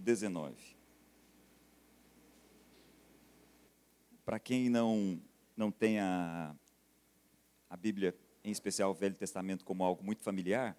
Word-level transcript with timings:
capítulo 0.00 0.04
19. 0.04 0.54
Para 4.24 4.38
quem 4.38 4.68
não, 4.68 5.20
não 5.56 5.70
tem 5.70 5.98
a, 5.98 6.54
a 7.68 7.76
Bíblia, 7.76 8.16
em 8.42 8.50
especial 8.50 8.90
o 8.90 8.94
Velho 8.94 9.14
Testamento, 9.14 9.64
como 9.64 9.84
algo 9.84 10.02
muito 10.02 10.22
familiar, 10.22 10.76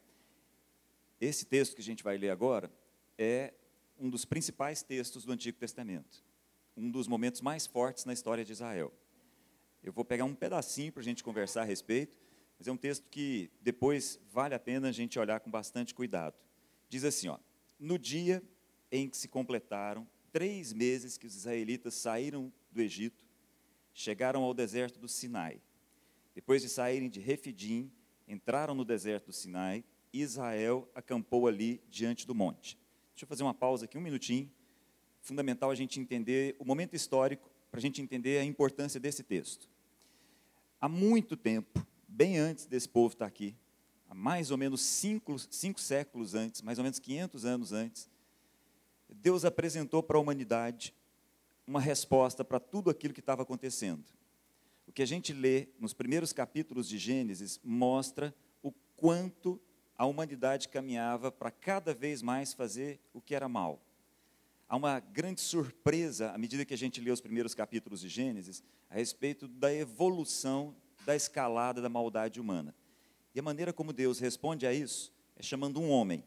esse 1.19 1.45
texto 1.45 1.75
que 1.75 1.81
a 1.81 1.83
gente 1.83 2.03
vai 2.03 2.17
ler 2.17 2.31
agora 2.31 2.71
é 3.17 3.53
um 3.99 4.09
dos 4.09 4.25
principais 4.25 4.81
textos 4.81 5.23
do 5.23 5.31
Antigo 5.31 5.57
Testamento, 5.57 6.23
um 6.75 6.89
dos 6.89 7.07
momentos 7.07 7.41
mais 7.41 7.67
fortes 7.67 8.05
na 8.05 8.13
história 8.13 8.43
de 8.43 8.51
Israel. 8.51 8.91
Eu 9.83 9.93
vou 9.93 10.03
pegar 10.03 10.25
um 10.25 10.33
pedacinho 10.33 10.91
para 10.91 11.01
a 11.01 11.03
gente 11.03 11.23
conversar 11.23 11.61
a 11.61 11.65
respeito, 11.65 12.17
mas 12.57 12.67
é 12.67 12.71
um 12.71 12.77
texto 12.77 13.07
que 13.09 13.51
depois 13.61 14.19
vale 14.31 14.55
a 14.55 14.59
pena 14.59 14.89
a 14.89 14.91
gente 14.91 15.19
olhar 15.19 15.39
com 15.39 15.49
bastante 15.51 15.93
cuidado. 15.93 16.35
Diz 16.89 17.03
assim, 17.03 17.27
ó, 17.27 17.37
no 17.79 17.97
dia 17.97 18.43
em 18.91 19.09
que 19.09 19.17
se 19.17 19.27
completaram 19.27 20.07
três 20.31 20.73
meses 20.73 21.17
que 21.17 21.27
os 21.27 21.35
israelitas 21.35 21.93
saíram 21.93 22.51
do 22.71 22.81
Egito, 22.81 23.23
chegaram 23.93 24.43
ao 24.43 24.53
deserto 24.53 24.99
do 24.99 25.07
Sinai. 25.07 25.61
Depois 26.33 26.61
de 26.61 26.69
saírem 26.69 27.09
de 27.09 27.19
Refidim, 27.19 27.91
entraram 28.27 28.73
no 28.73 28.85
deserto 28.85 29.27
do 29.27 29.33
Sinai, 29.33 29.83
e 30.13 30.21
Israel 30.21 30.89
acampou 30.93 31.47
ali 31.47 31.81
diante 31.89 32.27
do 32.27 32.35
monte. 32.35 32.77
Deixa 33.13 33.23
eu 33.23 33.27
fazer 33.27 33.43
uma 33.43 33.53
pausa 33.53 33.85
aqui, 33.85 33.97
um 33.97 34.01
minutinho. 34.01 34.51
Fundamental 35.21 35.69
a 35.69 35.75
gente 35.75 35.99
entender 35.99 36.55
o 36.59 36.65
momento 36.65 36.95
histórico, 36.95 37.49
para 37.69 37.79
a 37.79 37.81
gente 37.81 38.01
entender 38.01 38.37
a 38.39 38.43
importância 38.43 38.99
desse 38.99 39.23
texto. 39.23 39.69
Há 40.79 40.89
muito 40.89 41.37
tempo, 41.37 41.85
bem 42.07 42.37
antes 42.37 42.65
desse 42.65 42.89
povo 42.89 43.13
estar 43.13 43.25
aqui, 43.25 43.55
há 44.09 44.15
mais 44.15 44.51
ou 44.51 44.57
menos 44.57 44.81
cinco, 44.81 45.37
cinco 45.39 45.79
séculos 45.79 46.35
antes, 46.35 46.61
mais 46.61 46.77
ou 46.77 46.83
menos 46.83 46.99
500 46.99 47.45
anos 47.45 47.71
antes, 47.71 48.09
Deus 49.15 49.45
apresentou 49.45 50.01
para 50.01 50.17
a 50.17 50.21
humanidade 50.21 50.93
uma 51.67 51.79
resposta 51.79 52.43
para 52.43 52.59
tudo 52.59 52.89
aquilo 52.89 53.13
que 53.13 53.19
estava 53.19 53.43
acontecendo. 53.43 54.03
O 54.87 54.91
que 54.91 55.01
a 55.01 55.07
gente 55.07 55.31
lê 55.31 55.69
nos 55.79 55.93
primeiros 55.93 56.33
capítulos 56.33 56.87
de 56.87 56.97
Gênesis 56.97 57.59
mostra 57.63 58.35
o 58.61 58.71
quanto 58.95 59.59
a 59.97 60.05
humanidade 60.05 60.67
caminhava 60.67 61.31
para 61.31 61.51
cada 61.51 61.93
vez 61.93 62.21
mais 62.21 62.53
fazer 62.53 62.99
o 63.13 63.21
que 63.21 63.35
era 63.35 63.47
mal. 63.47 63.79
Há 64.67 64.75
uma 64.75 64.99
grande 64.99 65.41
surpresa, 65.41 66.31
à 66.31 66.37
medida 66.37 66.65
que 66.65 66.73
a 66.73 66.77
gente 66.77 66.99
lê 67.01 67.11
os 67.11 67.21
primeiros 67.21 67.53
capítulos 67.53 68.01
de 68.01 68.09
Gênesis, 68.09 68.63
a 68.89 68.95
respeito 68.95 69.47
da 69.47 69.73
evolução 69.73 70.75
da 71.05 71.15
escalada 71.15 71.81
da 71.81 71.89
maldade 71.89 72.39
humana. 72.39 72.73
E 73.33 73.39
a 73.39 73.43
maneira 73.43 73.71
como 73.71 73.93
Deus 73.93 74.19
responde 74.19 74.65
a 74.65 74.73
isso 74.73 75.13
é 75.35 75.43
chamando 75.43 75.79
um 75.79 75.89
homem 75.89 76.23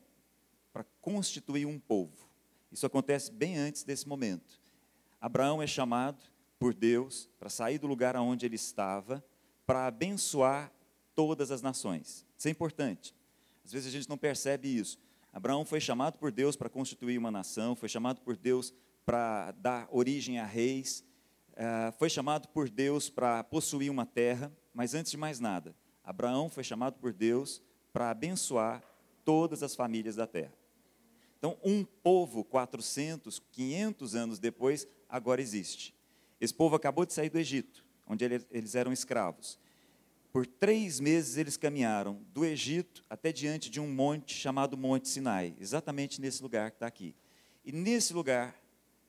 para 0.73 0.85
constituir 1.01 1.67
um 1.67 1.79
povo. 1.79 2.29
Isso 2.75 2.85
acontece 2.85 3.31
bem 3.31 3.57
antes 3.57 3.85
desse 3.85 4.09
momento. 4.09 4.61
Abraão 5.21 5.63
é 5.63 5.67
chamado 5.67 6.21
por 6.59 6.75
Deus 6.75 7.31
para 7.39 7.49
sair 7.49 7.79
do 7.79 7.87
lugar 7.87 8.17
onde 8.17 8.45
ele 8.45 8.57
estava, 8.57 9.25
para 9.65 9.87
abençoar 9.87 10.73
todas 11.15 11.53
as 11.53 11.63
nações. 11.63 12.27
Isso 12.37 12.49
é 12.49 12.51
importante. 12.51 13.15
Às 13.65 13.71
vezes 13.71 13.87
a 13.87 13.91
gente 13.93 14.09
não 14.09 14.19
percebe 14.19 14.67
isso. 14.77 14.99
Abraão 15.33 15.65
foi 15.65 15.81
chamado 15.81 16.19
por 16.19 16.33
Deus 16.33 16.57
para 16.57 16.69
constituir 16.69 17.17
uma 17.17 17.31
nação, 17.31 17.77
foi 17.77 17.89
chamado 17.89 18.21
por 18.21 18.37
Deus 18.37 18.75
para 19.07 19.53
dar 19.53 19.89
origem 19.93 20.41
a 20.41 20.45
reis, 20.45 21.05
eh, 21.55 21.93
foi 21.97 22.11
chamado 22.11 22.49
por 22.49 22.69
Deus 22.69 23.09
para 23.09 23.45
possuir 23.45 23.89
uma 23.89 24.05
terra, 24.05 24.53
mas 24.75 24.95
antes 24.95 25.13
de 25.13 25.17
mais 25.17 25.39
nada, 25.39 25.77
Abraão 26.03 26.51
foi 26.51 26.65
chamado 26.65 26.99
por 26.99 27.13
Deus 27.13 27.63
para 27.93 28.11
abençoar 28.11 28.83
todas 29.25 29.63
as 29.63 29.77
famílias 29.77 30.17
da 30.17 30.27
terra. 30.27 30.64
Então, 31.45 31.59
um 31.63 31.85
povo, 31.85 32.43
400, 32.43 33.39
500 33.53 34.15
anos 34.15 34.39
depois, 34.39 34.89
agora 35.07 35.43
existe. 35.43 35.95
Esse 36.41 36.55
povo 36.55 36.75
acabou 36.75 37.05
de 37.05 37.13
sair 37.13 37.29
do 37.29 37.39
Egito, 37.39 37.85
onde 38.07 38.25
eles 38.51 38.75
eram 38.75 38.91
escravos. 38.91 39.59
Por 40.33 40.47
três 40.47 41.01
meses 41.01 41.37
eles 41.37 41.59
caminharam 41.59 42.23
do 42.33 42.47
Egito 42.47 43.05
até 43.11 43.31
diante 43.31 43.69
de 43.69 43.79
um 43.79 43.87
monte 43.87 44.35
chamado 44.35 44.75
Monte 44.75 45.07
Sinai, 45.07 45.55
exatamente 45.61 46.19
nesse 46.19 46.43
lugar 46.43 46.71
que 46.71 46.77
está 46.77 46.87
aqui. 46.87 47.15
E 47.63 47.73
nesse 47.73 48.15
lugar, 48.15 48.59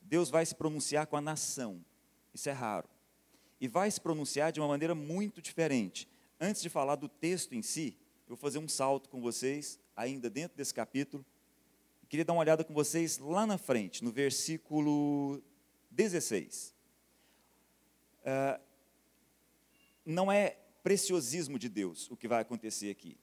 Deus 0.02 0.30
vai 0.30 0.46
se 0.46 0.56
pronunciar 0.56 1.08
com 1.08 1.16
a 1.16 1.22
nação. 1.22 1.80
Isso 2.34 2.50
é 2.50 2.52
raro 2.52 2.90
e 3.62 3.68
vai 3.70 3.90
se 3.90 4.02
pronunciar 4.02 4.52
de 4.52 4.60
uma 4.60 4.68
maneira 4.68 4.94
muito 4.94 5.42
diferente. 5.42 6.06
Antes 6.38 6.62
de 6.62 6.68
falar 6.68 6.98
do 6.98 7.08
texto 7.08 7.56
em 7.56 7.62
si, 7.62 7.98
eu 8.28 8.36
vou 8.36 8.38
fazer 8.38 8.60
um 8.60 8.68
salto 8.68 9.08
com 9.08 9.22
vocês, 9.22 9.80
ainda 9.96 10.30
dentro 10.30 10.58
desse 10.58 10.74
capítulo. 10.74 11.26
Eu 12.06 12.10
queria 12.10 12.24
dar 12.24 12.34
uma 12.34 12.42
olhada 12.42 12.64
com 12.64 12.72
vocês 12.72 13.18
lá 13.18 13.48
na 13.48 13.58
frente, 13.58 14.04
no 14.04 14.12
versículo 14.12 15.42
16. 15.90 16.68
Uh, 16.68 18.24
ah, 18.26 18.62
não 20.06 20.32
é 20.32 20.56
preciosismo 20.84 21.58
de 21.58 21.68
Deus 21.68 22.08
o 22.12 22.16
que 22.16 22.28
vai 22.28 22.44
acontecer 22.44 22.92
aqui. 22.92 23.18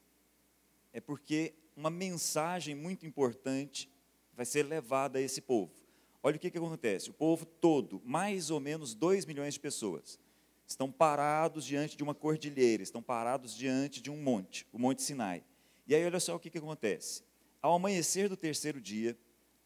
É 0.92 1.00
porque 1.00 1.54
uma 1.76 1.90
mensagem 1.90 2.74
muito 2.74 3.06
importante 3.06 3.88
vai 4.34 4.44
ser 4.44 4.64
levada 4.64 5.20
a 5.20 5.22
esse 5.22 5.40
povo. 5.40 5.72
Olha 6.20 6.34
o 6.34 6.40
que, 6.40 6.50
que 6.50 6.58
acontece: 6.58 7.08
o 7.08 7.14
povo 7.14 7.46
todo, 7.46 8.02
mais 8.04 8.50
ou 8.50 8.58
menos 8.58 8.96
2 8.96 9.26
milhões 9.26 9.54
de 9.54 9.60
pessoas, 9.60 10.18
estão 10.66 10.90
parados 10.90 11.64
diante 11.64 11.96
de 11.96 12.02
uma 12.02 12.16
cordilheira, 12.16 12.82
estão 12.82 13.00
parados 13.00 13.54
diante 13.54 14.02
de 14.02 14.10
um 14.10 14.20
monte, 14.20 14.66
o 14.72 14.78
Monte 14.78 15.02
Sinai. 15.02 15.44
E 15.86 15.94
aí, 15.94 16.04
olha 16.04 16.18
só 16.18 16.34
o 16.34 16.40
que, 16.40 16.50
que 16.50 16.58
acontece. 16.58 17.22
Ao 17.62 17.74
amanhecer 17.74 18.28
do 18.28 18.36
terceiro 18.36 18.80
dia, 18.80 19.16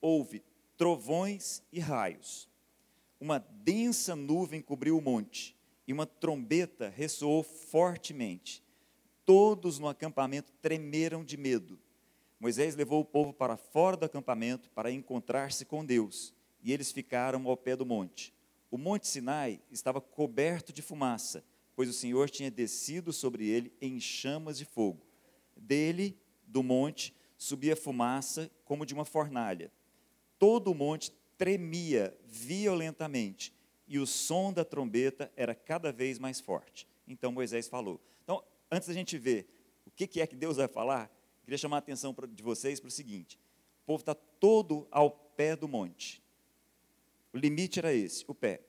houve 0.00 0.44
trovões 0.76 1.62
e 1.72 1.80
raios. 1.80 2.48
Uma 3.18 3.38
densa 3.38 4.14
nuvem 4.14 4.60
cobriu 4.60 4.98
o 4.98 5.00
monte, 5.00 5.56
e 5.88 5.92
uma 5.92 6.06
trombeta 6.06 6.88
ressoou 6.88 7.42
fortemente. 7.42 8.62
Todos 9.24 9.78
no 9.78 9.88
acampamento 9.88 10.52
tremeram 10.60 11.24
de 11.24 11.38
medo. 11.38 11.80
Moisés 12.38 12.76
levou 12.76 13.00
o 13.00 13.04
povo 13.04 13.32
para 13.32 13.56
fora 13.56 13.96
do 13.96 14.04
acampamento 14.04 14.70
para 14.70 14.92
encontrar-se 14.92 15.64
com 15.64 15.84
Deus 15.84 16.34
e 16.62 16.72
eles 16.72 16.92
ficaram 16.92 17.48
ao 17.48 17.56
pé 17.56 17.76
do 17.76 17.86
monte. 17.86 18.34
O 18.70 18.76
monte 18.76 19.06
Sinai 19.06 19.60
estava 19.70 20.00
coberto 20.00 20.72
de 20.72 20.82
fumaça, 20.82 21.44
pois 21.74 21.88
o 21.88 21.92
Senhor 21.92 22.28
tinha 22.28 22.50
descido 22.50 23.12
sobre 23.12 23.48
ele 23.48 23.72
em 23.80 24.00
chamas 24.00 24.58
de 24.58 24.64
fogo. 24.64 25.06
Dele, 25.56 26.18
do 26.44 26.62
monte, 26.62 27.14
subia 27.36 27.76
fumaça 27.76 28.50
como 28.64 28.86
de 28.86 28.94
uma 28.94 29.04
fornalha. 29.04 29.72
Todo 30.38 30.70
o 30.70 30.74
monte 30.74 31.12
tremia 31.36 32.16
violentamente 32.24 33.52
e 33.86 33.98
o 33.98 34.06
som 34.06 34.52
da 34.52 34.64
trombeta 34.64 35.32
era 35.36 35.54
cada 35.54 35.92
vez 35.92 36.18
mais 36.18 36.40
forte. 36.40 36.86
Então 37.06 37.30
Moisés 37.30 37.68
falou. 37.68 38.00
Então, 38.24 38.42
antes 38.70 38.88
da 38.88 38.94
gente 38.94 39.16
ver 39.16 39.46
o 39.86 39.90
que 39.90 40.20
é 40.20 40.26
que 40.26 40.36
Deus 40.36 40.56
vai 40.56 40.68
falar, 40.68 41.10
queria 41.44 41.58
chamar 41.58 41.76
a 41.76 41.78
atenção 41.78 42.14
de 42.30 42.42
vocês 42.42 42.80
para 42.80 42.88
o 42.88 42.90
seguinte: 42.90 43.38
o 43.82 43.86
povo 43.86 44.02
está 44.02 44.14
todo 44.14 44.86
ao 44.90 45.10
pé 45.10 45.54
do 45.54 45.68
monte. 45.68 46.22
O 47.32 47.38
limite 47.38 47.78
era 47.78 47.92
esse, 47.92 48.24
o 48.26 48.34
pé. 48.34 48.60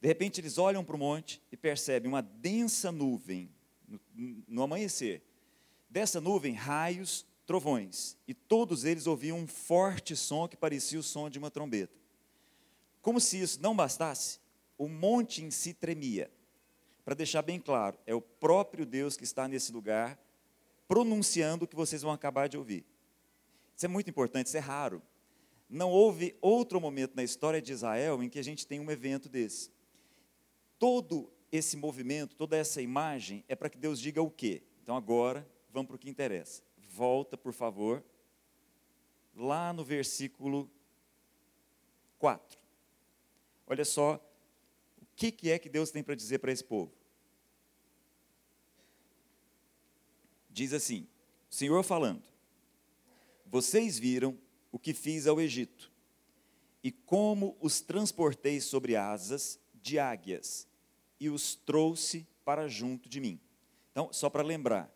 De 0.00 0.06
repente 0.06 0.40
eles 0.40 0.58
olham 0.58 0.84
para 0.84 0.94
o 0.94 0.98
monte 0.98 1.42
e 1.50 1.56
percebem 1.56 2.08
uma 2.08 2.20
densa 2.20 2.92
nuvem 2.92 3.50
no, 3.88 3.98
no 4.46 4.62
amanhecer. 4.62 5.22
Dessa 5.88 6.20
nuvem, 6.20 6.52
raios, 6.52 7.26
trovões. 7.46 8.16
E 8.26 8.34
todos 8.34 8.84
eles 8.84 9.06
ouviam 9.06 9.38
um 9.38 9.46
forte 9.46 10.16
som 10.16 10.48
que 10.48 10.56
parecia 10.56 10.98
o 10.98 11.02
som 11.02 11.28
de 11.28 11.38
uma 11.38 11.50
trombeta. 11.50 11.94
Como 13.02 13.20
se 13.20 13.40
isso 13.40 13.60
não 13.60 13.76
bastasse, 13.76 14.40
o 14.78 14.88
monte 14.88 15.42
em 15.42 15.50
si 15.50 15.74
tremia. 15.74 16.30
Para 17.04 17.14
deixar 17.14 17.42
bem 17.42 17.60
claro, 17.60 17.98
é 18.06 18.14
o 18.14 18.20
próprio 18.20 18.86
Deus 18.86 19.16
que 19.16 19.24
está 19.24 19.46
nesse 19.46 19.72
lugar 19.72 20.18
pronunciando 20.88 21.64
o 21.64 21.68
que 21.68 21.76
vocês 21.76 22.02
vão 22.02 22.12
acabar 22.12 22.48
de 22.48 22.56
ouvir. 22.56 22.84
Isso 23.76 23.86
é 23.86 23.88
muito 23.88 24.08
importante, 24.08 24.46
isso 24.46 24.56
é 24.56 24.60
raro. 24.60 25.02
Não 25.68 25.90
houve 25.90 26.36
outro 26.40 26.80
momento 26.80 27.14
na 27.14 27.22
história 27.22 27.60
de 27.60 27.72
Israel 27.72 28.22
em 28.22 28.28
que 28.28 28.38
a 28.38 28.44
gente 28.44 28.66
tem 28.66 28.80
um 28.80 28.90
evento 28.90 29.28
desse. 29.28 29.70
Todo 30.78 31.30
esse 31.50 31.76
movimento, 31.76 32.36
toda 32.36 32.56
essa 32.56 32.82
imagem 32.82 33.44
é 33.48 33.56
para 33.56 33.70
que 33.70 33.78
Deus 33.78 33.98
diga 33.98 34.22
o 34.22 34.30
quê? 34.30 34.62
Então 34.82 34.96
agora, 34.96 35.46
vamos 35.72 35.88
para 35.88 35.96
o 35.96 35.98
que 35.98 36.10
interessa. 36.10 36.62
Volta, 36.94 37.36
por 37.36 37.52
favor, 37.52 38.04
lá 39.34 39.72
no 39.72 39.82
versículo 39.82 40.70
4. 42.18 42.56
Olha 43.66 43.84
só 43.84 44.14
o 45.02 45.06
que, 45.16 45.32
que 45.32 45.50
é 45.50 45.58
que 45.58 45.68
Deus 45.68 45.90
tem 45.90 46.04
para 46.04 46.14
dizer 46.14 46.38
para 46.38 46.52
esse 46.52 46.62
povo. 46.62 46.92
Diz 50.48 50.72
assim: 50.72 51.08
o 51.50 51.54
Senhor 51.54 51.82
falando, 51.82 52.22
vocês 53.44 53.98
viram 53.98 54.38
o 54.70 54.78
que 54.78 54.94
fiz 54.94 55.26
ao 55.26 55.40
Egito, 55.40 55.90
e 56.80 56.92
como 56.92 57.56
os 57.60 57.80
transportei 57.80 58.60
sobre 58.60 58.94
asas 58.94 59.58
de 59.74 59.98
águias, 59.98 60.68
e 61.18 61.28
os 61.28 61.56
trouxe 61.56 62.24
para 62.44 62.68
junto 62.68 63.08
de 63.08 63.18
mim. 63.18 63.40
Então, 63.90 64.12
só 64.12 64.30
para 64.30 64.44
lembrar, 64.44 64.94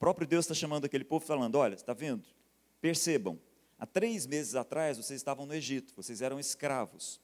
próprio 0.00 0.26
Deus 0.26 0.46
está 0.46 0.54
chamando 0.54 0.86
aquele 0.86 1.04
povo, 1.04 1.24
falando: 1.24 1.56
olha, 1.56 1.74
está 1.74 1.92
vendo? 1.92 2.26
Percebam, 2.80 3.38
há 3.78 3.84
três 3.84 4.26
meses 4.26 4.54
atrás 4.54 4.96
vocês 4.96 5.20
estavam 5.20 5.44
no 5.44 5.54
Egito, 5.54 5.92
vocês 5.94 6.22
eram 6.22 6.40
escravos. 6.40 7.20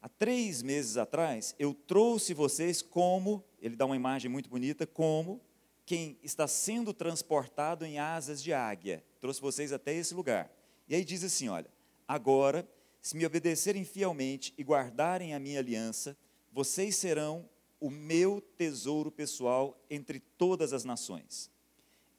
Há 0.00 0.08
três 0.08 0.62
meses 0.62 0.96
atrás 0.96 1.54
eu 1.58 1.74
trouxe 1.74 2.32
vocês 2.32 2.80
como, 2.80 3.44
ele 3.60 3.76
dá 3.76 3.84
uma 3.84 3.96
imagem 3.96 4.30
muito 4.30 4.48
bonita, 4.48 4.86
como 4.86 5.40
quem 5.84 6.16
está 6.22 6.46
sendo 6.46 6.94
transportado 6.94 7.84
em 7.84 7.98
asas 7.98 8.40
de 8.40 8.52
águia. 8.52 9.04
Trouxe 9.20 9.40
vocês 9.40 9.72
até 9.72 9.92
esse 9.92 10.14
lugar. 10.14 10.48
E 10.88 10.94
aí 10.94 11.04
diz 11.04 11.24
assim: 11.24 11.48
olha, 11.48 11.70
agora, 12.06 12.66
se 13.02 13.16
me 13.16 13.26
obedecerem 13.26 13.84
fielmente 13.84 14.54
e 14.56 14.62
guardarem 14.62 15.34
a 15.34 15.40
minha 15.40 15.58
aliança, 15.58 16.16
vocês 16.52 16.94
serão 16.94 17.48
o 17.80 17.90
meu 17.90 18.40
tesouro 18.56 19.10
pessoal 19.10 19.76
entre 19.90 20.20
todas 20.20 20.72
as 20.72 20.84
nações. 20.84 21.50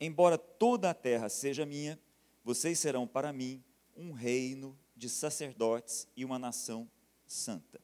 Embora 0.04 0.36
toda 0.36 0.90
a 0.90 0.96
terra 0.96 1.30
seja 1.30 1.64
minha, 1.64 2.00
vocês 2.44 2.80
serão 2.80 3.06
para 3.06 3.32
mim 3.32 3.64
um 3.96 4.12
reino 4.12 4.76
de 4.96 5.08
sacerdotes 5.08 6.08
e 6.18 6.26
uma 6.26 6.40
nação 6.40 6.90
santa. 7.28 7.80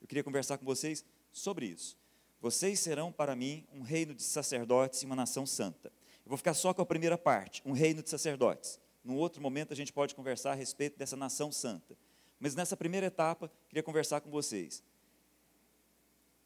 Eu 0.00 0.06
queria 0.06 0.22
conversar 0.22 0.58
com 0.58 0.64
vocês 0.64 1.04
sobre 1.32 1.66
isso. 1.66 1.98
Vocês 2.40 2.78
serão 2.78 3.10
para 3.10 3.34
mim 3.34 3.66
um 3.72 3.82
reino 3.82 4.14
de 4.14 4.22
sacerdotes 4.22 5.02
e 5.02 5.06
uma 5.06 5.16
nação 5.16 5.44
santa. 5.44 5.92
Eu 6.24 6.28
vou 6.28 6.38
ficar 6.38 6.54
só 6.54 6.72
com 6.72 6.82
a 6.82 6.86
primeira 6.86 7.18
parte, 7.18 7.62
um 7.64 7.72
reino 7.72 8.00
de 8.00 8.10
sacerdotes. 8.10 8.78
Num 9.02 9.16
outro 9.16 9.42
momento 9.42 9.72
a 9.72 9.76
gente 9.76 9.92
pode 9.92 10.14
conversar 10.14 10.52
a 10.52 10.54
respeito 10.54 10.96
dessa 10.96 11.16
nação 11.16 11.50
santa. 11.50 11.98
Mas 12.38 12.54
nessa 12.54 12.76
primeira 12.76 13.06
etapa, 13.08 13.50
queria 13.68 13.82
conversar 13.82 14.20
com 14.20 14.30
vocês. 14.30 14.84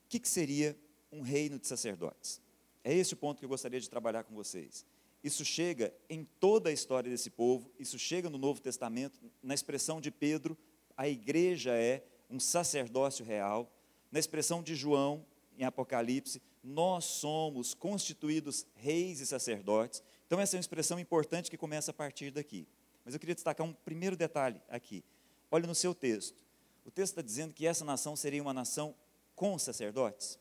O 0.06 0.08
que, 0.08 0.18
que 0.18 0.28
seria 0.28 0.74
um 1.12 1.20
reino 1.20 1.58
de 1.58 1.66
sacerdotes? 1.66 2.40
É 2.82 2.94
esse 2.94 3.12
o 3.12 3.18
ponto 3.18 3.38
que 3.38 3.44
eu 3.44 3.50
gostaria 3.50 3.78
de 3.78 3.90
trabalhar 3.90 4.24
com 4.24 4.34
vocês. 4.34 4.86
Isso 5.22 5.44
chega 5.44 5.94
em 6.08 6.24
toda 6.38 6.70
a 6.70 6.72
história 6.72 7.10
desse 7.10 7.30
povo, 7.30 7.70
isso 7.78 7.98
chega 7.98 8.30
no 8.30 8.38
Novo 8.38 8.60
Testamento, 8.60 9.20
na 9.42 9.54
expressão 9.54 10.00
de 10.00 10.10
Pedro, 10.10 10.56
a 10.96 11.08
igreja 11.08 11.72
é 11.74 12.04
um 12.28 12.38
sacerdócio 12.38 13.24
real. 13.24 13.70
Na 14.12 14.18
expressão 14.18 14.62
de 14.62 14.74
João, 14.74 15.24
em 15.56 15.64
Apocalipse, 15.64 16.42
nós 16.62 17.04
somos 17.04 17.74
constituídos 17.74 18.66
reis 18.74 19.20
e 19.20 19.26
sacerdotes. 19.26 20.02
Então, 20.26 20.38
essa 20.38 20.56
é 20.56 20.58
uma 20.58 20.60
expressão 20.60 20.98
importante 20.98 21.50
que 21.50 21.56
começa 21.56 21.90
a 21.90 21.94
partir 21.94 22.30
daqui. 22.30 22.68
Mas 23.04 23.14
eu 23.14 23.20
queria 23.20 23.34
destacar 23.34 23.66
um 23.66 23.72
primeiro 23.72 24.16
detalhe 24.16 24.60
aqui. 24.68 25.02
Olha 25.50 25.66
no 25.66 25.74
seu 25.74 25.94
texto. 25.94 26.44
O 26.84 26.90
texto 26.90 27.12
está 27.12 27.22
dizendo 27.22 27.52
que 27.54 27.66
essa 27.66 27.84
nação 27.84 28.14
seria 28.14 28.42
uma 28.42 28.52
nação 28.52 28.94
com 29.34 29.58
sacerdotes? 29.58 30.38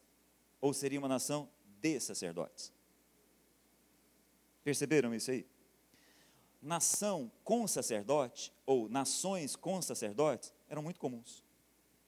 Ou 0.62 0.74
seria 0.74 1.00
uma 1.00 1.08
nação 1.08 1.50
de 1.80 2.00
sacerdotes? 2.00 2.74
Perceberam 4.64 5.14
isso 5.14 5.32
aí? 5.32 5.46
Nação 6.62 7.32
com 7.44 7.68
sacerdote, 7.68 8.54
ou 8.66 8.90
nações 8.90 9.56
com 9.56 9.82
sacerdotes, 9.82 10.54
eram 10.68 10.84
muito 10.84 11.00
comuns. 11.00 11.44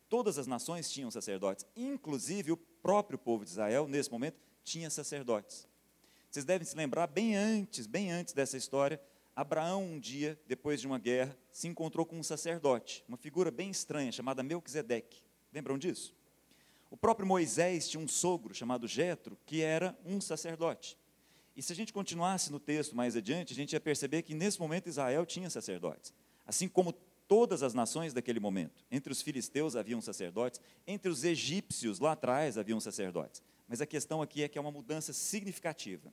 Todas 0.10 0.38
as 0.38 0.46
nações 0.46 0.92
tinham 0.92 1.10
sacerdotes, 1.10 1.66
inclusive 1.76 2.52
o 2.52 2.58
próprio 2.58 3.18
povo 3.18 3.46
de 3.46 3.52
Israel, 3.52 3.88
nesse 3.88 4.12
momento, 4.12 4.38
tinha 4.64 4.90
sacerdotes. 4.90 5.68
Vocês 6.30 6.44
devem 6.44 6.66
se 6.66 6.76
lembrar, 6.76 7.08
bem 7.08 7.36
antes, 7.36 7.88
bem 7.88 8.12
antes 8.12 8.34
dessa 8.34 8.58
história, 8.58 9.02
Abraão, 9.34 9.84
um 9.84 10.00
dia, 10.00 10.38
depois 10.46 10.82
de 10.82 10.88
uma 10.88 11.00
guerra, 11.00 11.38
se 11.52 11.68
encontrou 11.68 12.06
com 12.06 12.20
um 12.20 12.24
sacerdote, 12.24 13.04
uma 13.08 13.18
figura 13.18 13.50
bem 13.50 13.70
estranha, 13.70 14.12
chamada 14.12 14.44
Melquisedeque. 14.44 15.24
Lembram 15.54 15.78
disso? 15.78 16.14
O 16.90 16.98
próprio 16.98 17.26
Moisés 17.26 17.90
tinha 17.90 18.04
um 18.04 18.08
sogro 18.08 18.54
chamado 18.54 18.88
Jetro, 18.88 19.38
que 19.46 19.62
era 19.62 19.98
um 20.06 20.20
sacerdote. 20.20 20.98
E 21.56 21.62
se 21.62 21.74
a 21.74 21.76
gente 21.76 21.92
continuasse 21.92 22.52
no 22.52 22.60
texto 22.60 22.96
mais 22.96 23.16
adiante, 23.16 23.54
a 23.54 23.56
gente 23.56 23.74
ia 23.74 23.80
perceber 23.80 24.22
que 24.22 24.34
nesse 24.34 24.60
momento 24.60 24.88
Israel 24.88 25.26
tinha 25.26 25.50
sacerdotes. 25.50 26.14
Assim 26.46 26.68
como 26.68 26.94
todas 27.32 27.64
as 27.64 27.74
nações 27.74 28.14
daquele 28.14 28.42
momento. 28.42 28.84
Entre 28.92 29.10
os 29.10 29.22
filisteus 29.22 29.76
haviam 29.76 30.02
sacerdotes, 30.02 30.60
entre 30.86 31.10
os 31.10 31.24
egípcios 31.24 32.00
lá 32.00 32.12
atrás 32.12 32.58
haviam 32.58 32.80
sacerdotes. 32.80 33.42
Mas 33.70 33.80
a 33.80 33.86
questão 33.86 34.22
aqui 34.22 34.44
é 34.44 34.50
que 34.50 34.58
é 34.58 34.62
uma 34.62 34.70
mudança 34.70 35.14
significativa. 35.14 36.12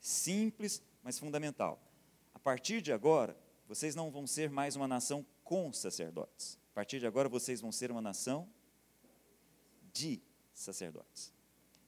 Simples, 0.00 0.82
mas 1.00 1.16
fundamental. 1.16 1.80
A 2.34 2.40
partir 2.40 2.82
de 2.82 2.92
agora, 2.92 3.36
vocês 3.68 3.94
não 3.94 4.10
vão 4.10 4.26
ser 4.26 4.50
mais 4.50 4.74
uma 4.74 4.88
nação 4.88 5.24
com 5.44 5.72
sacerdotes. 5.72 6.58
A 6.72 6.74
partir 6.74 6.98
de 6.98 7.06
agora, 7.06 7.28
vocês 7.28 7.60
vão 7.60 7.70
ser 7.70 7.92
uma 7.92 8.02
nação 8.02 8.48
de 9.92 10.20
sacerdotes. 10.52 11.32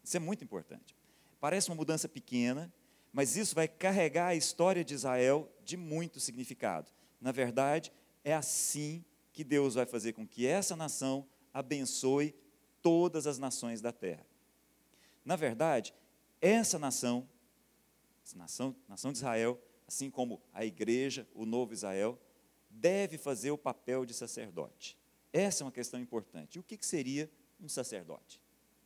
Isso 0.05 0.17
é 0.17 0.21
muito 0.21 0.45
importante. 0.45 0.95
Parece 1.41 1.71
uma 1.71 1.77
mudança 1.77 2.09
pequena, 2.09 2.73
mas 3.13 3.37
isso 3.37 3.55
vai 3.55 3.67
carregar 3.67 4.29
a 4.29 4.35
história 4.35 4.85
de 4.85 4.95
Israel 4.95 5.51
de 5.65 5.77
muito 5.77 6.21
significado. 6.21 6.91
Na 7.21 7.33
verdade, 7.33 7.93
é 8.25 8.35
assim 8.35 9.05
que 9.33 9.45
Deus 9.45 9.75
vai 9.75 9.87
fazer 9.87 10.13
com 10.13 10.27
que 10.27 10.47
essa 10.47 10.77
nação 10.77 11.27
abençoe 11.53 12.35
todas 12.83 13.27
as 13.27 13.39
nações 13.39 13.81
da 13.81 13.93
terra. 13.93 14.27
Na 15.25 15.37
verdade, 15.37 15.95
essa 16.41 16.79
nação, 16.79 17.29
essa 18.25 18.37
nação, 18.37 18.75
nação 18.89 19.13
de 19.13 19.19
Israel, 19.19 19.61
assim 19.87 20.11
como 20.11 20.41
a 20.53 20.65
igreja, 20.65 21.27
o 21.35 21.45
novo 21.45 21.73
Israel, 21.73 22.19
deve 22.71 23.19
fazer 23.19 23.51
o 23.51 23.59
papel 23.59 24.07
de 24.07 24.15
sacerdote. 24.15 24.97
Essa 25.33 25.63
é 25.63 25.65
uma 25.65 25.73
questão 25.73 26.01
importante. 26.01 26.59
O 26.59 26.63
que 26.63 26.79
seria 26.85 27.31
um 27.61 27.69
sacerdote? 27.69 28.41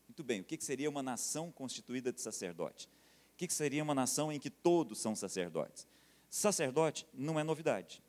Muito 0.09 0.25
bem, 0.25 0.41
o 0.41 0.45
que 0.45 0.63
seria 0.63 0.89
uma 0.89 1.03
nação 1.03 1.53
constituída 1.53 2.13
de 2.13 2.21
sacerdote? 2.21 2.89
O 3.35 3.37
que 3.37 3.53
seria 3.53 3.83
uma 3.83 3.95
nação 3.95 4.31
em 4.31 4.39
que 4.39 4.49
todos 4.49 5.01
são 5.01 5.17
sacerdotes? 5.17 5.89
Sacerdote 6.31 7.05
não 7.13 7.39
é 7.39 7.43
novidade, 7.43 8.01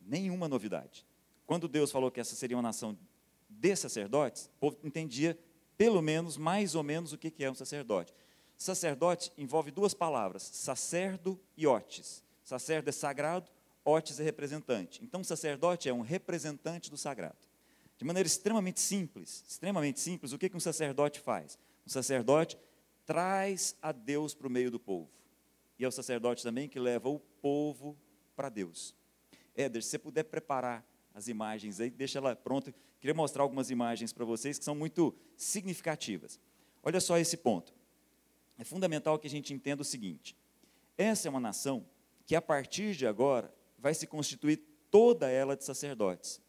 nenhuma 0.00 0.46
novidade. 0.46 1.06
Quando 1.46 1.66
Deus 1.66 1.90
falou 1.90 2.10
que 2.10 2.20
essa 2.20 2.36
seria 2.36 2.56
uma 2.56 2.62
nação 2.62 2.96
de 3.48 3.74
sacerdotes, 3.74 4.50
o 4.56 4.60
povo 4.60 4.78
entendia 4.84 5.38
pelo 5.78 6.02
menos, 6.02 6.36
mais 6.36 6.74
ou 6.74 6.82
menos, 6.82 7.14
o 7.14 7.18
que 7.18 7.32
é 7.42 7.50
um 7.50 7.54
sacerdote. 7.54 8.12
Sacerdote 8.58 9.32
envolve 9.38 9.70
duas 9.70 9.94
palavras, 9.94 10.42
sacerdo 10.42 11.40
e 11.56 11.66
otes. 11.66 12.22
Sacerdo 12.44 12.90
é 12.90 12.92
sagrado, 12.92 13.50
otes 13.84 14.20
é 14.20 14.24
representante. 14.24 15.02
Então, 15.02 15.24
sacerdote 15.24 15.88
é 15.88 15.94
um 15.94 16.02
representante 16.02 16.90
do 16.90 16.98
sagrado. 16.98 17.38
De 17.96 18.04
maneira 18.04 18.26
extremamente 18.26 18.80
simples, 18.80 19.44
extremamente 19.48 19.98
simples, 20.00 20.32
o 20.32 20.38
que 20.38 20.50
um 20.54 20.60
sacerdote 20.60 21.20
faz? 21.20 21.58
Um 21.86 21.90
sacerdote 21.90 22.58
traz 23.08 23.74
a 23.80 23.90
Deus 23.90 24.34
para 24.34 24.46
o 24.46 24.50
meio 24.50 24.70
do 24.70 24.78
povo. 24.78 25.08
E 25.78 25.84
é 25.84 25.88
o 25.88 25.90
sacerdote 25.90 26.42
também 26.42 26.68
que 26.68 26.78
leva 26.78 27.08
o 27.08 27.18
povo 27.18 27.96
para 28.36 28.50
Deus. 28.50 28.94
Éder, 29.56 29.82
se 29.82 29.88
você 29.88 29.98
puder 29.98 30.24
preparar 30.24 30.86
as 31.14 31.26
imagens 31.26 31.80
aí, 31.80 31.88
deixa 31.88 32.18
ela 32.18 32.36
pronta. 32.36 32.72
Queria 33.00 33.14
mostrar 33.14 33.44
algumas 33.44 33.70
imagens 33.70 34.12
para 34.12 34.26
vocês 34.26 34.58
que 34.58 34.64
são 34.64 34.74
muito 34.74 35.16
significativas. 35.38 36.38
Olha 36.82 37.00
só 37.00 37.16
esse 37.16 37.38
ponto. 37.38 37.72
É 38.58 38.64
fundamental 38.64 39.18
que 39.18 39.26
a 39.26 39.30
gente 39.30 39.54
entenda 39.54 39.80
o 39.80 39.86
seguinte: 39.86 40.36
essa 40.98 41.28
é 41.28 41.30
uma 41.30 41.40
nação 41.40 41.86
que 42.26 42.36
a 42.36 42.42
partir 42.42 42.94
de 42.94 43.06
agora 43.06 43.50
vai 43.78 43.94
se 43.94 44.06
constituir 44.06 44.60
toda 44.90 45.30
ela 45.30 45.56
de 45.56 45.64
sacerdotes. 45.64 46.42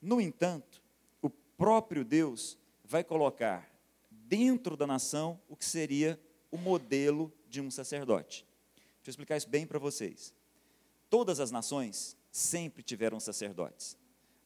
No 0.00 0.20
entanto, 0.20 0.80
o 1.20 1.28
próprio 1.28 2.04
Deus 2.04 2.56
vai 2.84 3.02
colocar 3.02 3.68
dentro 4.28 4.76
da 4.76 4.86
nação 4.86 5.40
o 5.48 5.56
que 5.56 5.64
seria 5.64 6.20
o 6.50 6.58
modelo 6.58 7.32
de 7.48 7.60
um 7.60 7.70
sacerdote. 7.70 8.46
Deixa 8.76 9.08
eu 9.08 9.10
explicar 9.10 9.36
isso 9.36 9.48
bem 9.48 9.66
para 9.66 9.78
vocês. 9.78 10.34
Todas 11.08 11.40
as 11.40 11.50
nações 11.50 12.16
sempre 12.30 12.82
tiveram 12.82 13.18
sacerdotes, 13.18 13.96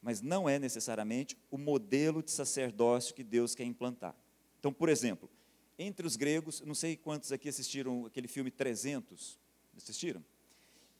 mas 0.01 0.21
não 0.21 0.47
é 0.47 0.57
necessariamente 0.57 1.37
o 1.51 1.57
modelo 1.57 2.23
de 2.23 2.31
sacerdócio 2.31 3.13
que 3.13 3.23
Deus 3.23 3.53
quer 3.53 3.65
implantar. 3.65 4.15
Então, 4.59 4.71
por 4.71 4.87
exemplo, 4.87 5.29
entre 5.77 6.07
os 6.07 6.15
gregos, 6.15 6.61
não 6.61 6.73
sei 6.73 6.95
quantos 6.95 7.31
aqui 7.33 7.49
assistiram 7.49 8.05
aquele 8.05 8.27
filme 8.27 8.49
300, 8.49 9.37
assistiram? 9.75 10.23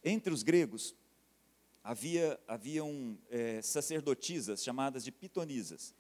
Entre 0.03 0.33
os 0.33 0.43
gregos, 0.43 0.93
havia, 1.81 2.37
haviam 2.45 3.17
é, 3.29 3.61
sacerdotisas 3.61 4.61
chamadas 4.61 5.05
de 5.05 5.11
pitonisas. 5.11 5.95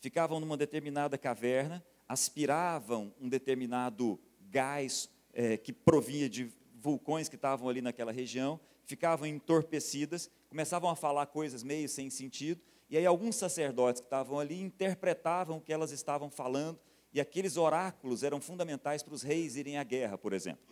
Ficavam 0.00 0.40
numa 0.40 0.56
determinada 0.56 1.18
caverna 1.18 1.84
aspiravam 2.12 3.10
um 3.18 3.26
determinado 3.26 4.20
gás 4.50 5.08
é, 5.32 5.56
que 5.56 5.72
provinha 5.72 6.28
de 6.28 6.52
vulcões 6.78 7.26
que 7.26 7.36
estavam 7.36 7.70
ali 7.70 7.80
naquela 7.80 8.12
região, 8.12 8.60
ficavam 8.84 9.26
entorpecidas, 9.26 10.30
começavam 10.50 10.90
a 10.90 10.94
falar 10.94 11.24
coisas 11.24 11.62
meio 11.62 11.88
sem 11.88 12.10
sentido, 12.10 12.60
e 12.90 12.98
aí 12.98 13.06
alguns 13.06 13.36
sacerdotes 13.36 14.02
que 14.02 14.06
estavam 14.06 14.38
ali 14.38 14.60
interpretavam 14.60 15.56
o 15.56 15.60
que 15.62 15.72
elas 15.72 15.90
estavam 15.90 16.30
falando, 16.30 16.78
e 17.14 17.20
aqueles 17.20 17.56
oráculos 17.56 18.22
eram 18.22 18.42
fundamentais 18.42 19.02
para 19.02 19.14
os 19.14 19.22
reis 19.22 19.56
irem 19.56 19.78
à 19.78 19.82
guerra, 19.82 20.18
por 20.18 20.34
exemplo. 20.34 20.62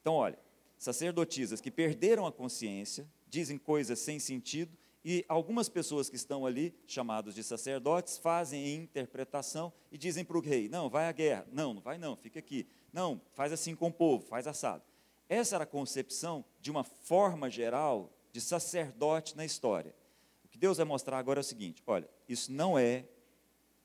Então, 0.00 0.14
olha, 0.14 0.38
sacerdotisas 0.78 1.60
que 1.60 1.70
perderam 1.70 2.26
a 2.26 2.32
consciência, 2.32 3.06
dizem 3.28 3.58
coisas 3.58 3.98
sem 3.98 4.18
sentido, 4.18 4.74
e 5.04 5.22
algumas 5.28 5.68
pessoas 5.68 6.08
que 6.08 6.16
estão 6.16 6.46
ali, 6.46 6.74
chamados 6.86 7.34
de 7.34 7.44
sacerdotes, 7.44 8.16
fazem 8.16 8.74
interpretação 8.74 9.70
e 9.92 9.98
dizem 9.98 10.24
para 10.24 10.38
o 10.38 10.40
rei: 10.40 10.68
não, 10.68 10.88
vai 10.88 11.06
à 11.06 11.12
guerra. 11.12 11.46
Não, 11.52 11.74
não 11.74 11.82
vai 11.82 11.98
não, 11.98 12.16
fica 12.16 12.38
aqui. 12.38 12.66
Não, 12.90 13.20
faz 13.34 13.52
assim 13.52 13.76
com 13.76 13.88
o 13.88 13.92
povo, 13.92 14.24
faz 14.24 14.46
assado. 14.46 14.82
Essa 15.28 15.56
era 15.56 15.64
a 15.64 15.66
concepção 15.66 16.44
de 16.58 16.70
uma 16.70 16.84
forma 16.84 17.50
geral 17.50 18.10
de 18.32 18.40
sacerdote 18.40 19.36
na 19.36 19.44
história. 19.44 19.94
O 20.42 20.48
que 20.48 20.56
Deus 20.56 20.78
vai 20.78 20.86
mostrar 20.86 21.18
agora 21.18 21.40
é 21.40 21.42
o 21.42 21.44
seguinte: 21.44 21.82
olha, 21.86 22.08
isso 22.26 22.50
não 22.50 22.78
é 22.78 23.04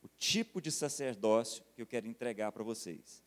o 0.02 0.08
tipo 0.16 0.58
de 0.58 0.70
sacerdócio 0.70 1.62
que 1.74 1.82
eu 1.82 1.86
quero 1.86 2.06
entregar 2.06 2.50
para 2.50 2.64
vocês. 2.64 3.22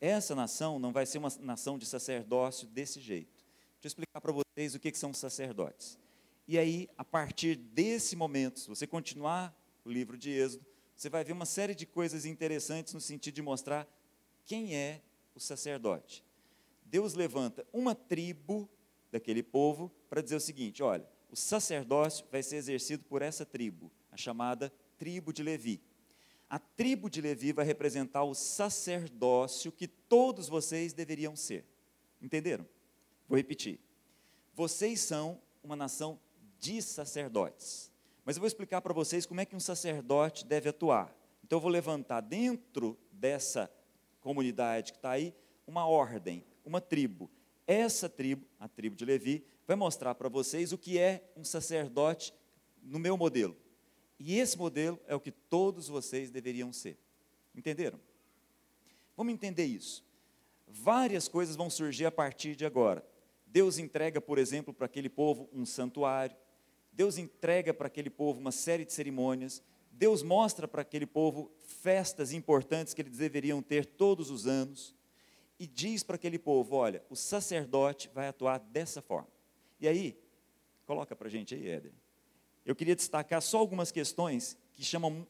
Essa 0.00 0.36
nação 0.36 0.78
não 0.78 0.92
vai 0.92 1.04
ser 1.04 1.18
uma 1.18 1.32
nação 1.40 1.78
de 1.78 1.86
sacerdócio 1.86 2.68
desse 2.68 3.00
jeito. 3.00 3.44
Deixa 3.80 3.86
eu 3.86 3.88
explicar 3.88 4.20
para 4.20 4.32
vocês 4.32 4.74
o 4.74 4.78
que, 4.78 4.92
que 4.92 4.98
são 4.98 5.12
sacerdotes. 5.12 5.98
E 6.46 6.58
aí, 6.58 6.88
a 6.96 7.04
partir 7.04 7.56
desse 7.56 8.14
momento, 8.14 8.60
se 8.60 8.68
você 8.68 8.86
continuar 8.86 9.54
o 9.84 9.90
livro 9.90 10.18
de 10.18 10.30
Êxodo, 10.30 10.66
você 10.94 11.08
vai 11.08 11.24
ver 11.24 11.32
uma 11.32 11.46
série 11.46 11.74
de 11.74 11.86
coisas 11.86 12.24
interessantes 12.24 12.92
no 12.92 13.00
sentido 13.00 13.34
de 13.34 13.42
mostrar 13.42 13.88
quem 14.44 14.76
é 14.76 15.00
o 15.34 15.40
sacerdote. 15.40 16.24
Deus 16.84 17.14
levanta 17.14 17.66
uma 17.72 17.94
tribo 17.94 18.68
daquele 19.10 19.42
povo 19.42 19.90
para 20.08 20.20
dizer 20.20 20.36
o 20.36 20.40
seguinte: 20.40 20.82
olha, 20.82 21.08
o 21.30 21.36
sacerdócio 21.36 22.26
vai 22.30 22.42
ser 22.42 22.56
exercido 22.56 23.04
por 23.04 23.22
essa 23.22 23.44
tribo, 23.44 23.90
a 24.12 24.16
chamada 24.16 24.72
tribo 24.98 25.32
de 25.32 25.42
Levi. 25.42 25.80
A 26.48 26.58
tribo 26.58 27.08
de 27.08 27.20
Levi 27.20 27.52
vai 27.52 27.64
representar 27.64 28.22
o 28.22 28.34
sacerdócio 28.34 29.72
que 29.72 29.88
todos 29.88 30.48
vocês 30.48 30.92
deveriam 30.92 31.34
ser. 31.34 31.64
Entenderam? 32.20 32.66
Vou 33.26 33.36
repetir. 33.36 33.80
Vocês 34.54 35.00
são 35.00 35.40
uma 35.62 35.74
nação 35.74 36.20
de 36.64 36.80
sacerdotes. 36.80 37.92
Mas 38.24 38.36
eu 38.36 38.40
vou 38.40 38.46
explicar 38.46 38.80
para 38.80 38.94
vocês 38.94 39.26
como 39.26 39.38
é 39.38 39.44
que 39.44 39.54
um 39.54 39.60
sacerdote 39.60 40.46
deve 40.46 40.70
atuar. 40.70 41.14
Então 41.44 41.58
eu 41.58 41.60
vou 41.60 41.70
levantar 41.70 42.22
dentro 42.22 42.98
dessa 43.12 43.70
comunidade 44.18 44.92
que 44.92 44.98
está 44.98 45.10
aí 45.10 45.34
uma 45.66 45.86
ordem, 45.86 46.42
uma 46.64 46.80
tribo. 46.80 47.30
Essa 47.66 48.08
tribo, 48.08 48.46
a 48.58 48.66
tribo 48.66 48.96
de 48.96 49.04
Levi, 49.04 49.44
vai 49.66 49.76
mostrar 49.76 50.14
para 50.14 50.30
vocês 50.30 50.72
o 50.72 50.78
que 50.78 50.98
é 50.98 51.30
um 51.36 51.44
sacerdote 51.44 52.32
no 52.82 52.98
meu 52.98 53.14
modelo. 53.18 53.54
E 54.18 54.38
esse 54.38 54.56
modelo 54.56 54.98
é 55.06 55.14
o 55.14 55.20
que 55.20 55.30
todos 55.30 55.88
vocês 55.88 56.30
deveriam 56.30 56.72
ser. 56.72 56.96
Entenderam? 57.54 58.00
Vamos 59.14 59.34
entender 59.34 59.66
isso. 59.66 60.02
Várias 60.66 61.28
coisas 61.28 61.56
vão 61.56 61.68
surgir 61.68 62.06
a 62.06 62.10
partir 62.10 62.56
de 62.56 62.64
agora. 62.64 63.06
Deus 63.46 63.76
entrega, 63.76 64.18
por 64.18 64.38
exemplo, 64.38 64.72
para 64.72 64.86
aquele 64.86 65.10
povo 65.10 65.46
um 65.52 65.66
santuário. 65.66 66.34
Deus 66.94 67.18
entrega 67.18 67.74
para 67.74 67.88
aquele 67.88 68.10
povo 68.10 68.40
uma 68.40 68.52
série 68.52 68.84
de 68.84 68.92
cerimônias. 68.92 69.62
Deus 69.90 70.22
mostra 70.22 70.66
para 70.66 70.82
aquele 70.82 71.06
povo 71.06 71.50
festas 71.60 72.32
importantes 72.32 72.94
que 72.94 73.02
eles 73.02 73.18
deveriam 73.18 73.62
ter 73.62 73.84
todos 73.84 74.30
os 74.30 74.46
anos. 74.46 74.94
E 75.58 75.66
diz 75.66 76.02
para 76.02 76.16
aquele 76.16 76.38
povo: 76.38 76.76
olha, 76.76 77.04
o 77.10 77.16
sacerdote 77.16 78.10
vai 78.14 78.28
atuar 78.28 78.58
dessa 78.58 79.02
forma. 79.02 79.28
E 79.80 79.86
aí, 79.86 80.18
coloca 80.86 81.14
para 81.14 81.28
a 81.28 81.30
gente 81.30 81.54
aí, 81.54 81.68
Éder 81.68 81.92
eu 82.64 82.74
queria 82.74 82.96
destacar 82.96 83.42
só 83.42 83.58
algumas 83.58 83.92
questões 83.92 84.56
que 84.72 84.82
chamam 84.82 85.26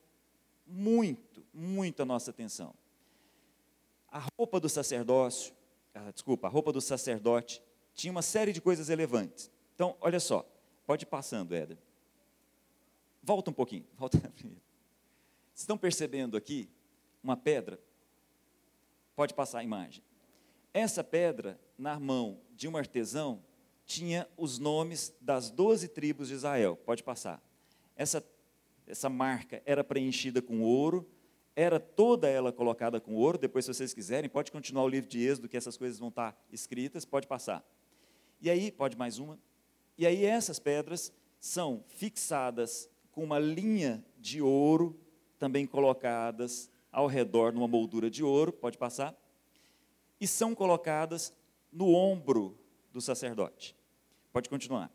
muito, 0.66 1.44
muito 1.52 2.00
a 2.02 2.04
nossa 2.04 2.30
atenção. 2.30 2.72
A 4.08 4.22
roupa 4.38 4.60
do 4.60 4.68
sacerdócio, 4.68 5.52
ah, 5.92 6.10
desculpa, 6.12 6.46
a 6.46 6.50
roupa 6.50 6.72
do 6.72 6.80
sacerdote 6.80 7.60
tinha 7.92 8.10
uma 8.10 8.22
série 8.22 8.52
de 8.52 8.60
coisas 8.60 8.88
relevantes. 8.88 9.50
Então, 9.74 9.96
olha 10.00 10.20
só, 10.20 10.46
pode 10.86 11.04
ir 11.04 11.08
passando, 11.08 11.54
Éder. 11.54 11.78
Volta 13.22 13.50
um 13.50 13.54
pouquinho, 13.54 13.86
volta. 13.96 14.18
Vocês 14.18 14.52
estão 15.56 15.78
percebendo 15.78 16.36
aqui 16.36 16.68
uma 17.22 17.36
pedra? 17.36 17.80
Pode 19.16 19.32
passar 19.34 19.60
a 19.60 19.64
imagem. 19.64 20.02
Essa 20.72 21.04
pedra, 21.04 21.58
na 21.78 21.98
mão 22.00 22.40
de 22.54 22.66
um 22.66 22.76
artesão, 22.76 23.42
tinha 23.86 24.28
os 24.36 24.58
nomes 24.58 25.14
das 25.20 25.50
doze 25.50 25.88
tribos 25.88 26.28
de 26.28 26.34
Israel. 26.34 26.76
Pode 26.76 27.02
passar. 27.02 27.42
Essa, 27.96 28.24
essa 28.86 29.08
marca 29.08 29.62
era 29.64 29.84
preenchida 29.84 30.42
com 30.42 30.62
ouro, 30.62 31.08
era 31.54 31.78
toda 31.78 32.28
ela 32.28 32.52
colocada 32.52 33.00
com 33.00 33.14
ouro. 33.14 33.38
Depois, 33.38 33.64
se 33.64 33.72
vocês 33.72 33.94
quiserem, 33.94 34.28
pode 34.28 34.50
continuar 34.50 34.84
o 34.84 34.88
livro 34.88 35.08
de 35.08 35.24
Êxodo, 35.24 35.48
que 35.48 35.56
essas 35.56 35.76
coisas 35.76 35.98
vão 35.98 36.08
estar 36.08 36.36
escritas. 36.50 37.04
Pode 37.04 37.26
passar. 37.26 37.64
E 38.40 38.50
aí, 38.50 38.72
pode 38.72 38.96
mais 38.98 39.18
uma. 39.18 39.38
E 39.96 40.06
aí, 40.06 40.24
essas 40.24 40.58
pedras 40.58 41.12
são 41.38 41.84
fixadas 41.88 42.88
com 43.12 43.22
uma 43.22 43.38
linha 43.38 44.04
de 44.18 44.42
ouro, 44.42 44.98
também 45.38 45.66
colocadas 45.66 46.70
ao 46.90 47.06
redor 47.06 47.52
numa 47.52 47.68
moldura 47.68 48.10
de 48.10 48.24
ouro. 48.24 48.52
Pode 48.52 48.78
passar. 48.78 49.14
E 50.20 50.26
são 50.26 50.54
colocadas 50.54 51.32
no 51.72 51.92
ombro 51.94 52.58
do 52.92 53.00
sacerdote. 53.00 53.76
Pode 54.32 54.48
continuar. 54.48 54.90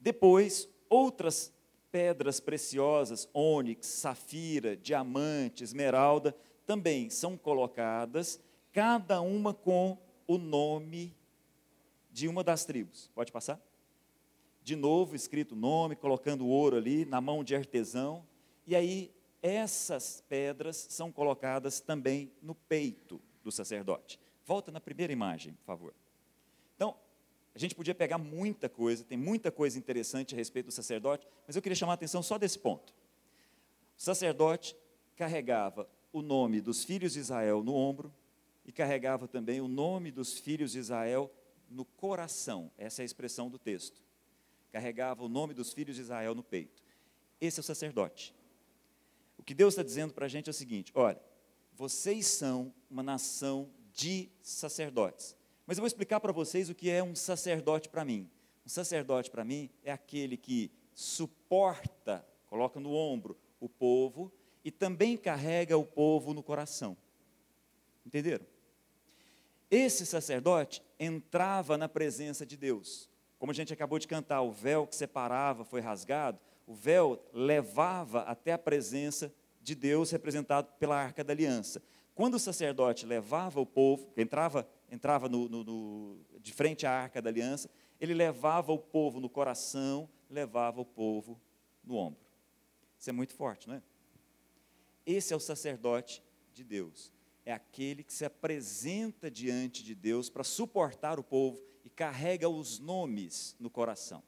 Depois, 0.00 0.68
outras 0.88 1.52
pedras 1.90 2.40
preciosas, 2.40 3.28
ônix, 3.32 3.86
safira, 3.86 4.76
diamante, 4.76 5.64
esmeralda, 5.64 6.34
também 6.64 7.08
são 7.10 7.36
colocadas, 7.36 8.40
cada 8.72 9.20
uma 9.20 9.54
com 9.54 9.98
o 10.26 10.36
nome 10.36 11.16
de 12.10 12.28
uma 12.28 12.42
das 12.42 12.64
tribos. 12.64 13.10
Pode 13.14 13.32
passar? 13.32 13.60
De 14.66 14.74
novo, 14.74 15.14
escrito 15.14 15.52
o 15.52 15.56
nome, 15.56 15.94
colocando 15.94 16.44
ouro 16.44 16.76
ali 16.76 17.04
na 17.04 17.20
mão 17.20 17.44
de 17.44 17.54
artesão. 17.54 18.26
E 18.66 18.74
aí, 18.74 19.14
essas 19.40 20.24
pedras 20.28 20.88
são 20.90 21.12
colocadas 21.12 21.78
também 21.78 22.32
no 22.42 22.52
peito 22.52 23.22
do 23.44 23.52
sacerdote. 23.52 24.18
Volta 24.44 24.72
na 24.72 24.80
primeira 24.80 25.12
imagem, 25.12 25.52
por 25.52 25.64
favor. 25.66 25.94
Então, 26.74 26.96
a 27.54 27.58
gente 27.60 27.76
podia 27.76 27.94
pegar 27.94 28.18
muita 28.18 28.68
coisa, 28.68 29.04
tem 29.04 29.16
muita 29.16 29.52
coisa 29.52 29.78
interessante 29.78 30.34
a 30.34 30.36
respeito 30.36 30.66
do 30.66 30.72
sacerdote, 30.72 31.28
mas 31.46 31.54
eu 31.54 31.62
queria 31.62 31.76
chamar 31.76 31.92
a 31.92 31.94
atenção 31.94 32.20
só 32.20 32.36
desse 32.36 32.58
ponto. 32.58 32.92
O 33.96 34.02
sacerdote 34.02 34.76
carregava 35.14 35.88
o 36.12 36.22
nome 36.22 36.60
dos 36.60 36.82
filhos 36.82 37.12
de 37.12 37.20
Israel 37.20 37.62
no 37.62 37.72
ombro 37.72 38.12
e 38.64 38.72
carregava 38.72 39.28
também 39.28 39.60
o 39.60 39.68
nome 39.68 40.10
dos 40.10 40.36
filhos 40.36 40.72
de 40.72 40.80
Israel 40.80 41.30
no 41.70 41.84
coração. 41.84 42.68
Essa 42.76 43.02
é 43.02 43.04
a 43.04 43.06
expressão 43.06 43.48
do 43.48 43.60
texto. 43.60 44.04
Carregava 44.76 45.24
o 45.24 45.28
nome 45.30 45.54
dos 45.54 45.72
filhos 45.72 45.96
de 45.96 46.02
Israel 46.02 46.34
no 46.34 46.42
peito. 46.42 46.82
Esse 47.40 47.58
é 47.58 47.62
o 47.62 47.64
sacerdote. 47.64 48.34
O 49.38 49.42
que 49.42 49.54
Deus 49.54 49.72
está 49.72 49.82
dizendo 49.82 50.12
para 50.12 50.26
a 50.26 50.28
gente 50.28 50.48
é 50.48 50.50
o 50.50 50.52
seguinte: 50.52 50.92
olha, 50.94 51.18
vocês 51.72 52.26
são 52.26 52.74
uma 52.90 53.02
nação 53.02 53.70
de 53.94 54.28
sacerdotes. 54.42 55.34
Mas 55.66 55.78
eu 55.78 55.80
vou 55.80 55.86
explicar 55.86 56.20
para 56.20 56.30
vocês 56.30 56.68
o 56.68 56.74
que 56.74 56.90
é 56.90 57.02
um 57.02 57.16
sacerdote 57.16 57.88
para 57.88 58.04
mim. 58.04 58.28
Um 58.66 58.68
sacerdote 58.68 59.30
para 59.30 59.46
mim 59.46 59.70
é 59.82 59.90
aquele 59.90 60.36
que 60.36 60.70
suporta, 60.94 62.22
coloca 62.46 62.78
no 62.78 62.92
ombro 62.92 63.34
o 63.58 63.70
povo 63.70 64.30
e 64.62 64.70
também 64.70 65.16
carrega 65.16 65.78
o 65.78 65.86
povo 65.86 66.34
no 66.34 66.42
coração. 66.42 66.98
Entenderam? 68.04 68.44
Esse 69.70 70.04
sacerdote 70.04 70.82
entrava 71.00 71.78
na 71.78 71.88
presença 71.88 72.44
de 72.44 72.58
Deus. 72.58 73.08
Como 73.38 73.52
a 73.52 73.54
gente 73.54 73.72
acabou 73.72 73.98
de 73.98 74.08
cantar, 74.08 74.42
o 74.42 74.50
véu 74.50 74.86
que 74.86 74.96
separava 74.96 75.64
foi 75.64 75.80
rasgado, 75.80 76.38
o 76.66 76.74
véu 76.74 77.22
levava 77.32 78.22
até 78.22 78.52
a 78.52 78.58
presença 78.58 79.32
de 79.60 79.74
Deus, 79.74 80.10
representado 80.10 80.68
pela 80.78 80.96
arca 80.96 81.22
da 81.22 81.32
aliança. 81.32 81.82
Quando 82.14 82.34
o 82.34 82.38
sacerdote 82.38 83.04
levava 83.04 83.60
o 83.60 83.66
povo, 83.66 84.10
entrava 84.16 84.66
entrava 84.90 85.28
no, 85.28 85.48
no, 85.48 85.64
no, 85.64 86.18
de 86.40 86.52
frente 86.52 86.86
à 86.86 86.90
arca 86.90 87.20
da 87.20 87.28
aliança, 87.28 87.68
ele 88.00 88.14
levava 88.14 88.72
o 88.72 88.78
povo 88.78 89.20
no 89.20 89.28
coração, 89.28 90.08
levava 90.30 90.80
o 90.80 90.84
povo 90.84 91.40
no 91.82 91.96
ombro. 91.96 92.20
Isso 92.98 93.10
é 93.10 93.12
muito 93.12 93.34
forte, 93.34 93.68
não 93.68 93.74
é? 93.74 93.82
Esse 95.04 95.32
é 95.32 95.36
o 95.36 95.40
sacerdote 95.40 96.22
de 96.52 96.64
Deus. 96.64 97.12
É 97.44 97.52
aquele 97.52 98.02
que 98.02 98.12
se 98.12 98.24
apresenta 98.24 99.30
diante 99.30 99.84
de 99.84 99.94
Deus 99.94 100.28
para 100.28 100.42
suportar 100.42 101.18
o 101.18 101.22
povo 101.22 101.62
e 101.86 101.88
carrega 101.88 102.48
os 102.48 102.80
nomes 102.80 103.54
no 103.60 103.70
coração. 103.70 104.20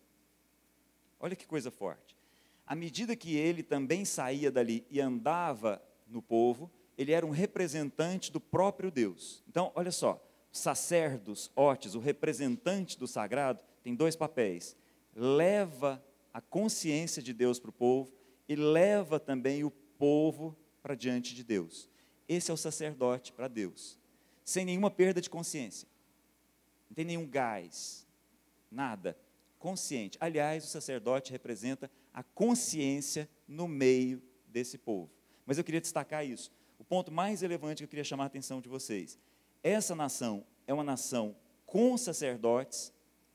Olha 1.19 1.35
que 1.35 1.45
coisa 1.45 1.73
forte. 1.73 2.17
À 2.65 2.77
medida 2.77 3.17
que 3.17 3.35
ele 3.35 3.65
também 3.65 4.05
saía 4.05 4.49
dali 4.49 4.87
e 4.89 5.01
andava 5.01 5.83
no 6.07 6.23
povo, 6.23 6.71
ele 6.97 7.11
era 7.11 7.27
um 7.27 7.31
representante 7.31 8.31
do 8.31 8.41
próprio 8.41 8.93
Deus. 8.93 9.43
Então, 9.49 9.73
olha 9.75 9.91
só, 9.91 10.25
sacerdos, 10.53 11.51
Otis, 11.57 11.97
o 11.97 11.99
representante 11.99 12.97
do 12.97 13.09
sagrado, 13.09 13.65
tem 13.83 13.93
dois 13.93 14.15
papéis. 14.15 14.77
Leva 15.13 16.01
a 16.33 16.41
consciência 16.41 17.21
de 17.21 17.33
Deus 17.33 17.59
para 17.59 17.71
o 17.71 17.73
povo 17.73 18.13
e 18.49 18.55
leva 18.55 19.19
também 19.19 19.65
o 19.65 19.71
povo 19.99 20.57
para 20.81 20.95
diante 20.95 21.35
de 21.35 21.43
Deus. 21.43 21.91
Esse 22.29 22.53
é 22.53 22.55
o 22.55 22.57
sacerdote 22.57 23.33
para 23.33 23.49
Deus, 23.49 23.99
sem 24.45 24.65
nenhuma 24.65 24.93
perda 24.93 25.21
de 25.21 25.29
consciência. 25.29 25.89
Não 26.89 26.95
tem 26.95 27.05
nenhum 27.05 27.27
gás, 27.27 28.07
nada. 28.71 29.19
Consciente. 29.59 30.17
Aliás, 30.21 30.65
o 30.65 30.69
sacerdote 30.69 31.33
representa 31.33 31.91
a 32.15 32.23
consciência 32.23 33.29
no 33.47 33.67
meio 33.67 34.23
desse 34.47 34.79
povo. 34.79 35.11
Mas 35.45 35.59
eu 35.59 35.65
queria 35.65 35.81
destacar 35.81 36.25
isso. 36.25 36.53
O 36.79 36.85
ponto 36.85 37.11
mais 37.11 37.41
relevante 37.41 37.79
que 37.79 37.85
eu 37.85 37.89
queria 37.89 38.05
chamar 38.05 38.25
a 38.25 38.27
atenção 38.29 38.61
de 38.61 38.69
vocês 38.69 39.19
essa 39.63 39.95
nação 39.95 40.47
é 40.67 40.73
uma 40.73 40.85
nação 40.85 41.37
com 41.67 41.97
sacerdotes 41.97 42.93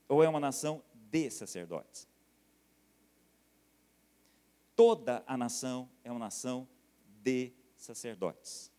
ou 0.08 0.22
é 0.22 0.28
uma 0.28 0.40
nação 0.40 0.82
de 0.94 1.30
sacerdotes. 1.30 2.08
Toda 4.74 5.22
a 5.26 5.36
nação 5.36 5.88
é 6.02 6.10
uma 6.10 6.18
nação 6.18 6.66
de 7.22 7.52
sacerdotes. 7.76 8.72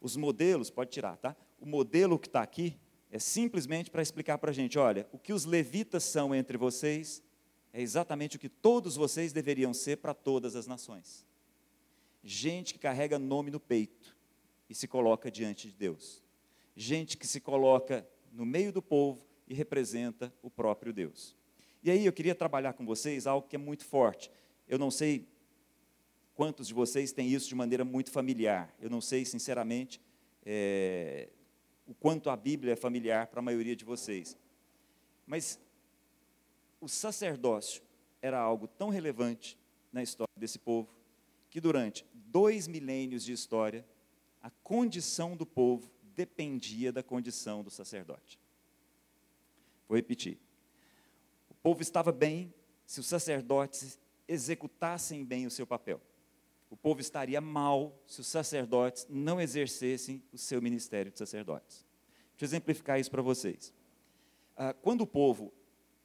Os 0.00 0.16
modelos, 0.16 0.68
pode 0.70 0.90
tirar, 0.90 1.16
tá? 1.16 1.36
O 1.58 1.66
modelo 1.66 2.18
que 2.18 2.26
está 2.26 2.42
aqui 2.42 2.78
é 3.12 3.18
simplesmente 3.18 3.90
para 3.90 4.00
explicar 4.00 4.38
para 4.38 4.50
a 4.50 4.54
gente: 4.54 4.78
olha, 4.78 5.06
o 5.12 5.18
que 5.18 5.34
os 5.34 5.44
levitas 5.44 6.02
são 6.02 6.34
entre 6.34 6.56
vocês 6.56 7.22
é 7.70 7.80
exatamente 7.80 8.36
o 8.36 8.38
que 8.38 8.48
todos 8.48 8.96
vocês 8.96 9.34
deveriam 9.34 9.74
ser 9.74 9.98
para 9.98 10.14
todas 10.14 10.56
as 10.56 10.66
nações. 10.66 11.26
Gente 12.24 12.72
que 12.72 12.80
carrega 12.80 13.18
nome 13.18 13.50
no 13.50 13.60
peito 13.60 14.16
e 14.68 14.74
se 14.74 14.88
coloca 14.88 15.30
diante 15.30 15.68
de 15.68 15.76
Deus. 15.76 16.22
Gente 16.74 17.18
que 17.18 17.26
se 17.26 17.38
coloca 17.38 18.08
no 18.32 18.46
meio 18.46 18.72
do 18.72 18.80
povo 18.80 19.26
e 19.46 19.52
representa 19.52 20.32
o 20.40 20.50
próprio 20.50 20.92
Deus. 20.92 21.36
E 21.82 21.90
aí 21.90 22.06
eu 22.06 22.12
queria 22.12 22.34
trabalhar 22.34 22.72
com 22.72 22.86
vocês 22.86 23.26
algo 23.26 23.46
que 23.46 23.56
é 23.56 23.58
muito 23.58 23.84
forte. 23.84 24.30
Eu 24.66 24.78
não 24.78 24.90
sei 24.90 25.28
quantos 26.34 26.68
de 26.68 26.74
vocês 26.74 27.12
têm 27.12 27.28
isso 27.28 27.48
de 27.48 27.54
maneira 27.54 27.84
muito 27.84 28.10
familiar. 28.10 28.74
Eu 28.80 28.88
não 28.88 29.02
sei, 29.02 29.26
sinceramente, 29.26 30.00
é, 30.46 31.28
o 31.92 31.94
quanto 31.94 32.30
a 32.30 32.36
Bíblia 32.36 32.72
é 32.72 32.76
familiar 32.76 33.26
para 33.26 33.40
a 33.40 33.42
maioria 33.42 33.76
de 33.76 33.84
vocês. 33.84 34.34
Mas 35.26 35.60
o 36.80 36.88
sacerdócio 36.88 37.82
era 38.22 38.40
algo 38.40 38.66
tão 38.66 38.88
relevante 38.88 39.58
na 39.92 40.02
história 40.02 40.32
desse 40.34 40.58
povo 40.58 40.88
que 41.50 41.60
durante 41.60 42.06
dois 42.14 42.66
milênios 42.66 43.22
de 43.22 43.32
história 43.32 43.86
a 44.40 44.48
condição 44.64 45.36
do 45.36 45.44
povo 45.44 45.90
dependia 46.14 46.90
da 46.90 47.02
condição 47.02 47.62
do 47.62 47.70
sacerdote. 47.70 48.40
Vou 49.86 49.94
repetir. 49.94 50.38
O 51.50 51.54
povo 51.56 51.82
estava 51.82 52.10
bem 52.10 52.54
se 52.86 53.00
os 53.00 53.06
sacerdotes 53.06 53.98
executassem 54.26 55.26
bem 55.26 55.46
o 55.46 55.50
seu 55.50 55.66
papel. 55.66 56.00
O 56.72 56.76
povo 56.76 57.02
estaria 57.02 57.38
mal 57.38 57.94
se 58.06 58.22
os 58.22 58.26
sacerdotes 58.26 59.06
não 59.10 59.38
exercessem 59.38 60.22
o 60.32 60.38
seu 60.38 60.62
ministério 60.62 61.12
de 61.12 61.18
sacerdotes. 61.18 61.84
Deixa 62.30 62.44
eu 62.44 62.46
exemplificar 62.46 62.98
isso 62.98 63.10
para 63.10 63.20
vocês. 63.20 63.74
Ah, 64.56 64.72
quando 64.72 65.02
o 65.02 65.06
povo 65.06 65.52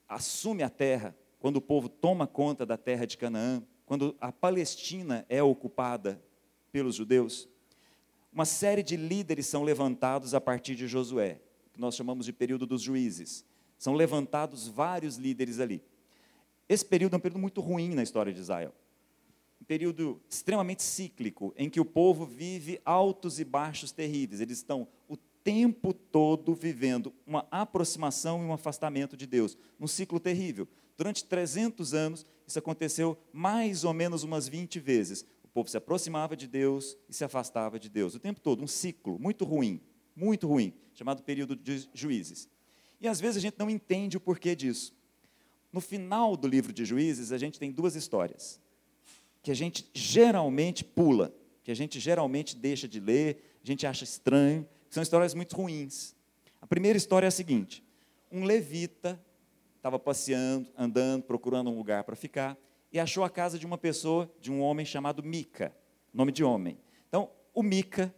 assume 0.10 0.64
a 0.64 0.70
terra, 0.70 1.16
quando 1.40 1.56
o 1.56 1.62
povo 1.62 1.88
toma 1.88 2.28
conta 2.28 2.66
da 2.66 2.76
terra 2.76 3.08
de 3.08 3.18
Canaã, 3.18 3.64
quando 3.86 4.14
a 4.20 4.30
Palestina 4.30 5.26
é 5.30 5.42
ocupada 5.42 6.22
pelos 6.70 6.96
judeus, 6.96 7.48
uma 8.30 8.44
série 8.44 8.84
de 8.84 8.98
líderes 8.98 9.48
são 9.48 9.64
levantados 9.64 10.34
a 10.34 10.42
partir 10.42 10.76
de 10.76 10.86
Josué, 10.86 11.40
que 11.72 11.80
nós 11.80 11.96
chamamos 11.96 12.26
de 12.26 12.34
período 12.34 12.66
dos 12.66 12.82
juízes. 12.82 13.46
São 13.78 13.94
levantados 13.94 14.68
vários 14.68 15.16
líderes 15.16 15.62
ali. 15.62 15.82
Esse 16.68 16.84
período 16.84 17.14
é 17.14 17.18
um 17.18 17.22
período 17.22 17.40
muito 17.40 17.62
ruim 17.62 17.96
na 17.96 18.04
história 18.04 18.34
de 18.34 18.42
Israel. 18.42 18.74
Um 19.62 19.66
período 19.66 20.22
extremamente 20.30 20.84
cíclico, 20.84 21.54
em 21.58 21.70
que 21.70 21.80
o 21.80 21.86
povo 21.86 22.26
vive 22.26 22.80
altos 22.86 23.40
e 23.40 23.46
baixos 23.46 23.92
terríveis. 23.92 24.42
Eles 24.42 24.58
estão 24.58 24.88
o 25.08 25.18
tempo 25.48 25.94
todo 25.94 26.54
vivendo 26.54 27.14
uma 27.26 27.48
aproximação 27.50 28.42
e 28.42 28.46
um 28.46 28.54
afastamento 28.54 29.16
de 29.16 29.26
Deus, 29.26 29.58
num 29.80 29.88
ciclo 29.88 30.20
terrível. 30.20 30.68
Durante 30.98 31.24
300 31.24 31.94
anos, 31.94 32.26
isso 32.46 32.60
aconteceu 32.60 33.18
mais 33.32 33.84
ou 33.84 33.94
menos 33.94 34.24
umas 34.24 34.48
20 34.48 34.80
vezes. 34.80 35.26
O 35.44 35.48
povo 35.48 35.70
se 35.70 35.78
aproximava 35.78 36.36
de 36.36 36.48
Deus 36.48 36.98
e 37.08 37.14
se 37.14 37.24
afastava 37.24 37.80
de 37.80 37.90
Deus. 37.90 38.14
O 38.14 38.20
tempo 38.20 38.40
todo, 38.40 38.64
um 38.64 38.68
ciclo 38.68 39.18
muito 39.18 39.46
ruim, 39.46 39.82
muito 40.16 40.48
ruim, 40.48 40.74
chamado 40.94 41.24
período 41.24 41.56
de 41.56 41.90
juízes. 41.94 42.50
E 43.00 43.08
às 43.08 43.20
vezes 43.20 43.38
a 43.38 43.42
gente 43.42 43.58
não 43.58 43.70
entende 43.70 44.18
o 44.18 44.20
porquê 44.20 44.56
disso. 44.56 44.94
No 45.72 45.80
final 45.80 46.36
do 46.36 46.48
livro 46.48 46.74
de 46.74 46.84
Juízes, 46.86 47.32
a 47.32 47.38
gente 47.38 47.60
tem 47.60 47.72
duas 47.72 47.96
histórias 47.96 48.60
que 49.48 49.52
a 49.52 49.56
gente 49.56 49.90
geralmente 49.94 50.84
pula, 50.84 51.34
que 51.64 51.72
a 51.72 51.74
gente 51.74 52.02
geralmente 52.02 52.54
deixa 52.54 52.86
de 52.86 53.00
ler, 53.00 53.58
a 53.64 53.66
gente 53.66 53.88
acha 53.88 54.04
estranho, 54.04 54.68
são 54.90 55.02
histórias 55.02 55.34
muito 55.34 55.56
ruins. 55.56 56.14
A 56.62 56.68
primeira 56.68 56.98
história 56.98 57.28
é 57.28 57.30
a 57.30 57.32
seguinte: 57.32 57.82
um 58.30 58.44
levita 58.44 59.18
estava 59.78 59.98
passeando, 59.98 60.70
andando, 60.78 61.24
procurando 61.24 61.70
um 61.70 61.78
lugar 61.78 62.04
para 62.04 62.14
ficar, 62.14 62.58
e 62.92 63.00
achou 63.00 63.24
a 63.24 63.30
casa 63.30 63.58
de 63.58 63.66
uma 63.66 63.78
pessoa, 63.78 64.30
de 64.42 64.52
um 64.52 64.60
homem 64.60 64.86
chamado 64.86 65.24
Mica, 65.24 65.74
nome 66.14 66.34
de 66.34 66.44
homem. 66.44 66.78
Então, 67.08 67.30
o 67.54 67.64
Mica, 67.64 68.14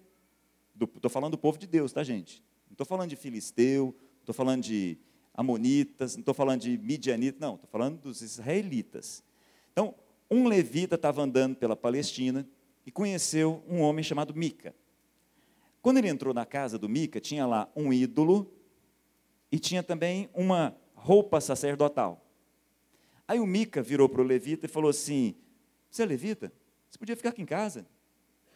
estou 0.96 1.12
falando 1.12 1.34
do 1.34 1.38
povo 1.38 1.60
de 1.60 1.68
Deus, 1.68 1.94
tá, 1.94 2.04
gente? 2.04 2.44
Não 2.68 2.74
estou 2.74 2.88
falando 2.88 3.12
de 3.12 3.16
filisteu, 3.16 3.96
estou 4.20 4.34
falando 4.34 4.64
de 4.64 4.98
amonitas, 5.32 6.16
não 6.16 6.22
estou 6.22 6.34
falando 6.34 6.62
de 6.62 6.76
midianitas, 6.80 7.40
não, 7.40 7.54
estou 7.54 7.70
falando 7.70 8.00
dos 8.00 8.24
israelitas. 8.24 9.24
Então, 9.72 9.94
um 10.30 10.48
levita 10.48 10.96
estava 10.96 11.22
andando 11.22 11.56
pela 11.56 11.76
Palestina 11.76 12.48
e 12.86 12.92
conheceu 12.92 13.64
um 13.68 13.82
homem 13.82 14.04
chamado 14.04 14.36
Mica. 14.36 14.76
Quando 15.82 15.98
ele 15.98 16.10
entrou 16.10 16.34
na 16.34 16.46
casa 16.46 16.78
do 16.78 16.90
Mica, 16.90 17.20
tinha 17.20 17.46
lá 17.46 17.70
um 17.76 17.92
ídolo 17.92 18.52
e 19.52 19.58
tinha 19.58 19.82
também 19.82 20.30
uma 20.34 20.76
roupa 20.94 21.40
sacerdotal. 21.40 22.24
Aí 23.28 23.40
o 23.40 23.46
Mica 23.46 23.82
virou 23.82 24.10
para 24.10 24.22
o 24.22 24.26
levita 24.26 24.66
e 24.66 24.70
falou 24.70 24.90
assim: 24.90 25.36
Você 25.90 26.04
é 26.04 26.06
levita? 26.06 26.52
Você 26.90 26.98
podia 26.98 27.16
ficar 27.16 27.30
aqui 27.30 27.42
em 27.42 27.46
casa. 27.46 27.88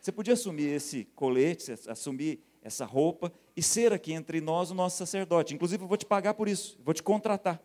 Você 0.01 0.11
podia 0.11 0.33
assumir 0.33 0.67
esse 0.67 1.05
colete, 1.15 1.71
assumir 1.87 2.43
essa 2.61 2.85
roupa 2.85 3.31
e 3.55 3.63
ser 3.63 3.93
aqui 3.93 4.13
entre 4.13 4.41
nós 4.41 4.69
o 4.69 4.75
nosso 4.75 4.97
sacerdote. 4.97 5.53
Inclusive, 5.53 5.83
eu 5.83 5.87
vou 5.87 5.97
te 5.97 6.05
pagar 6.05 6.33
por 6.33 6.47
isso, 6.47 6.77
vou 6.83 6.93
te 6.93 7.01
contratar. 7.01 7.61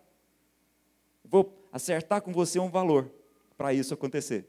Vou 1.25 1.68
acertar 1.73 2.23
com 2.23 2.33
você 2.33 2.59
um 2.59 2.71
valor 2.71 3.11
para 3.59 3.75
isso 3.75 3.92
acontecer. 3.92 4.49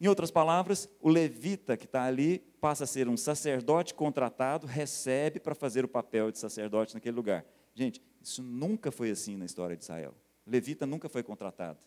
Em 0.00 0.08
outras 0.08 0.32
palavras, 0.32 0.88
o 1.00 1.08
levita 1.08 1.76
que 1.76 1.84
está 1.84 2.02
ali 2.02 2.40
passa 2.60 2.82
a 2.82 2.86
ser 2.88 3.08
um 3.08 3.16
sacerdote 3.16 3.94
contratado, 3.94 4.66
recebe 4.66 5.38
para 5.38 5.54
fazer 5.54 5.84
o 5.84 5.88
papel 5.88 6.32
de 6.32 6.38
sacerdote 6.38 6.92
naquele 6.92 7.14
lugar. 7.14 7.46
Gente, 7.72 8.02
isso 8.20 8.42
nunca 8.42 8.90
foi 8.90 9.10
assim 9.12 9.36
na 9.36 9.44
história 9.44 9.76
de 9.76 9.84
Israel. 9.84 10.12
Levita 10.44 10.84
nunca 10.84 11.08
foi 11.08 11.22
contratado. 11.22 11.78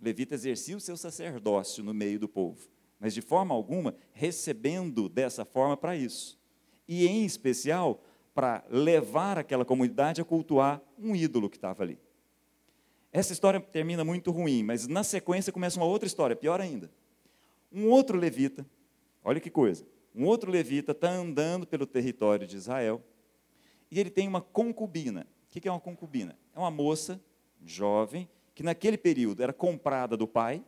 Levita 0.00 0.34
exercia 0.34 0.76
o 0.76 0.80
seu 0.80 0.96
sacerdócio 0.96 1.82
no 1.82 1.92
meio 1.92 2.20
do 2.20 2.28
povo, 2.28 2.68
mas 3.00 3.12
de 3.12 3.20
forma 3.20 3.52
alguma 3.52 3.96
recebendo 4.12 5.08
dessa 5.08 5.44
forma 5.44 5.76
para 5.76 5.96
isso. 5.96 6.38
E 6.86 7.06
em 7.08 7.24
especial 7.24 8.00
para 8.32 8.64
levar 8.70 9.38
aquela 9.38 9.64
comunidade 9.64 10.20
a 10.20 10.24
cultuar 10.24 10.80
um 10.96 11.16
ídolo 11.16 11.50
que 11.50 11.56
estava 11.56 11.82
ali. 11.82 11.98
Essa 13.16 13.32
história 13.32 13.58
termina 13.58 14.04
muito 14.04 14.30
ruim, 14.30 14.62
mas 14.62 14.86
na 14.86 15.02
sequência 15.02 15.50
começa 15.50 15.80
uma 15.80 15.86
outra 15.86 16.06
história, 16.06 16.36
pior 16.36 16.60
ainda. 16.60 16.90
Um 17.72 17.88
outro 17.88 18.18
levita, 18.18 18.66
olha 19.24 19.40
que 19.40 19.48
coisa, 19.48 19.86
um 20.14 20.26
outro 20.26 20.50
levita 20.50 20.92
está 20.92 21.08
andando 21.08 21.66
pelo 21.66 21.86
território 21.86 22.46
de 22.46 22.54
Israel 22.58 23.02
e 23.90 23.98
ele 23.98 24.10
tem 24.10 24.28
uma 24.28 24.42
concubina. 24.42 25.26
O 25.44 25.48
que 25.48 25.66
é 25.66 25.72
uma 25.72 25.80
concubina? 25.80 26.38
É 26.54 26.58
uma 26.58 26.70
moça 26.70 27.18
jovem 27.64 28.28
que 28.54 28.62
naquele 28.62 28.98
período 28.98 29.42
era 29.42 29.52
comprada 29.54 30.14
do 30.14 30.28
pai, 30.28 30.62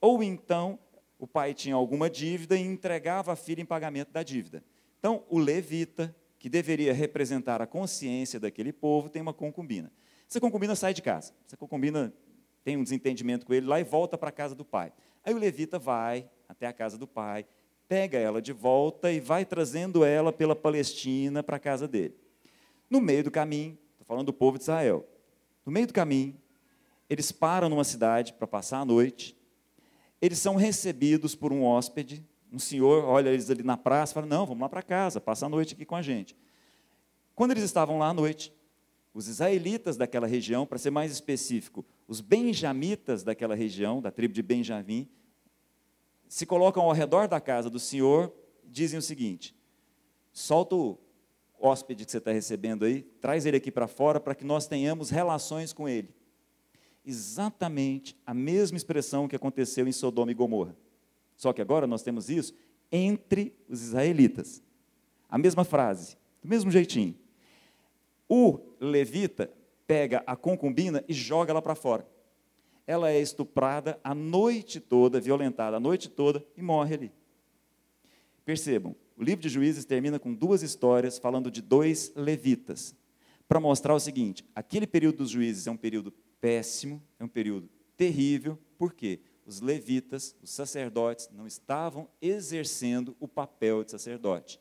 ou 0.00 0.22
então 0.22 0.78
o 1.18 1.26
pai 1.26 1.52
tinha 1.52 1.74
alguma 1.74 2.08
dívida 2.08 2.56
e 2.56 2.62
entregava 2.62 3.34
a 3.34 3.36
filha 3.36 3.60
em 3.60 3.66
pagamento 3.66 4.10
da 4.10 4.22
dívida. 4.22 4.64
Então, 4.98 5.24
o 5.28 5.38
levita, 5.38 6.16
que 6.38 6.48
deveria 6.48 6.94
representar 6.94 7.60
a 7.60 7.66
consciência 7.66 8.40
daquele 8.40 8.72
povo, 8.72 9.10
tem 9.10 9.20
uma 9.20 9.34
concubina. 9.34 9.92
Essa 10.30 10.40
concubina 10.40 10.76
sai 10.76 10.94
de 10.94 11.02
casa. 11.02 11.32
Essa 11.44 11.56
concubina 11.56 12.14
tem 12.62 12.76
um 12.76 12.84
desentendimento 12.84 13.44
com 13.44 13.52
ele 13.52 13.66
lá 13.66 13.80
e 13.80 13.84
volta 13.84 14.16
para 14.16 14.28
a 14.28 14.32
casa 14.32 14.54
do 14.54 14.64
pai. 14.64 14.92
Aí 15.24 15.34
o 15.34 15.38
levita 15.38 15.76
vai 15.76 16.30
até 16.48 16.68
a 16.68 16.72
casa 16.72 16.96
do 16.96 17.06
pai, 17.06 17.44
pega 17.88 18.16
ela 18.16 18.40
de 18.40 18.52
volta 18.52 19.10
e 19.10 19.18
vai 19.18 19.44
trazendo 19.44 20.04
ela 20.04 20.32
pela 20.32 20.54
Palestina 20.54 21.42
para 21.42 21.56
a 21.56 21.58
casa 21.58 21.88
dele. 21.88 22.14
No 22.88 23.00
meio 23.00 23.24
do 23.24 23.30
caminho, 23.30 23.76
estou 23.92 24.06
falando 24.06 24.26
do 24.26 24.32
povo 24.32 24.56
de 24.56 24.62
Israel, 24.62 25.04
no 25.66 25.72
meio 25.72 25.88
do 25.88 25.92
caminho, 25.92 26.36
eles 27.08 27.32
param 27.32 27.68
numa 27.68 27.84
cidade 27.84 28.32
para 28.32 28.46
passar 28.46 28.78
a 28.78 28.84
noite, 28.84 29.36
eles 30.22 30.38
são 30.38 30.54
recebidos 30.54 31.34
por 31.34 31.52
um 31.52 31.64
hóspede, 31.64 32.24
um 32.52 32.58
senhor 32.58 33.04
olha 33.04 33.30
eles 33.30 33.50
ali 33.50 33.64
na 33.64 33.76
praça 33.76 34.12
e 34.12 34.14
fala: 34.14 34.26
Não, 34.26 34.46
vamos 34.46 34.60
lá 34.60 34.68
para 34.68 34.82
casa, 34.82 35.20
passa 35.20 35.46
a 35.46 35.48
noite 35.48 35.74
aqui 35.74 35.84
com 35.84 35.96
a 35.96 36.02
gente. 36.02 36.36
Quando 37.34 37.52
eles 37.52 37.64
estavam 37.64 37.98
lá 37.98 38.08
à 38.08 38.14
noite, 38.14 38.52
os 39.12 39.28
israelitas 39.28 39.96
daquela 39.96 40.26
região, 40.26 40.64
para 40.64 40.78
ser 40.78 40.90
mais 40.90 41.10
específico, 41.10 41.84
os 42.06 42.20
benjamitas 42.20 43.22
daquela 43.22 43.54
região, 43.54 44.00
da 44.00 44.10
tribo 44.10 44.32
de 44.32 44.42
Benjamim, 44.42 45.08
se 46.28 46.46
colocam 46.46 46.84
ao 46.84 46.92
redor 46.92 47.26
da 47.26 47.40
casa 47.40 47.68
do 47.68 47.80
Senhor, 47.80 48.32
dizem 48.64 48.98
o 48.98 49.02
seguinte: 49.02 49.54
solta 50.32 50.76
o 50.76 50.98
hóspede 51.58 52.04
que 52.04 52.10
você 52.10 52.18
está 52.18 52.30
recebendo 52.30 52.84
aí, 52.84 53.02
traz 53.20 53.44
ele 53.44 53.56
aqui 53.56 53.70
para 53.70 53.88
fora 53.88 54.20
para 54.20 54.34
que 54.34 54.44
nós 54.44 54.66
tenhamos 54.66 55.10
relações 55.10 55.72
com 55.72 55.88
ele. 55.88 56.14
Exatamente 57.04 58.16
a 58.24 58.32
mesma 58.32 58.76
expressão 58.76 59.26
que 59.26 59.34
aconteceu 59.34 59.88
em 59.88 59.92
Sodoma 59.92 60.30
e 60.30 60.34
Gomorra. 60.34 60.76
Só 61.36 61.52
que 61.52 61.60
agora 61.60 61.86
nós 61.86 62.02
temos 62.02 62.28
isso 62.30 62.54
entre 62.92 63.54
os 63.68 63.82
israelitas. 63.82 64.62
A 65.28 65.38
mesma 65.38 65.64
frase, 65.64 66.16
do 66.42 66.48
mesmo 66.48 66.70
jeitinho. 66.70 67.14
O 68.32 68.60
levita 68.78 69.50
pega 69.88 70.22
a 70.24 70.36
concubina 70.36 71.04
e 71.08 71.12
joga 71.12 71.50
ela 71.50 71.60
para 71.60 71.74
fora. 71.74 72.06
Ela 72.86 73.10
é 73.10 73.20
estuprada 73.20 73.98
a 74.04 74.14
noite 74.14 74.78
toda, 74.78 75.20
violentada 75.20 75.78
a 75.78 75.80
noite 75.80 76.08
toda 76.08 76.46
e 76.56 76.62
morre 76.62 76.94
ali. 76.94 77.12
Percebam, 78.44 78.94
o 79.16 79.22
livro 79.22 79.42
de 79.42 79.48
Juízes 79.48 79.84
termina 79.84 80.16
com 80.16 80.32
duas 80.32 80.62
histórias 80.62 81.18
falando 81.18 81.50
de 81.50 81.60
dois 81.60 82.12
levitas, 82.14 82.94
para 83.48 83.58
mostrar 83.58 83.94
o 83.96 84.00
seguinte: 84.00 84.44
aquele 84.54 84.86
período 84.86 85.18
dos 85.18 85.30
juízes 85.30 85.66
é 85.66 85.70
um 85.72 85.76
período 85.76 86.12
péssimo, 86.40 87.02
é 87.18 87.24
um 87.24 87.28
período 87.28 87.68
terrível, 87.96 88.56
por 88.78 88.94
quê? 88.94 89.20
Os 89.44 89.60
levitas, 89.60 90.36
os 90.40 90.50
sacerdotes, 90.50 91.28
não 91.32 91.48
estavam 91.48 92.08
exercendo 92.22 93.16
o 93.18 93.26
papel 93.26 93.82
de 93.82 93.90
sacerdote. 93.90 94.60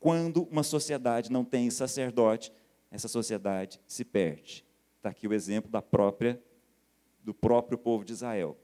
Quando 0.00 0.44
uma 0.50 0.62
sociedade 0.62 1.30
não 1.30 1.44
tem 1.44 1.70
sacerdote, 1.70 2.50
essa 2.92 3.08
sociedade 3.08 3.80
se 3.86 4.04
perde. 4.04 4.64
Está 4.98 5.08
aqui 5.08 5.26
o 5.26 5.32
exemplo 5.32 5.70
da 5.70 5.80
própria, 5.80 6.40
do 7.24 7.32
próprio 7.32 7.78
povo 7.78 8.04
de 8.04 8.12
Israel. 8.12 8.56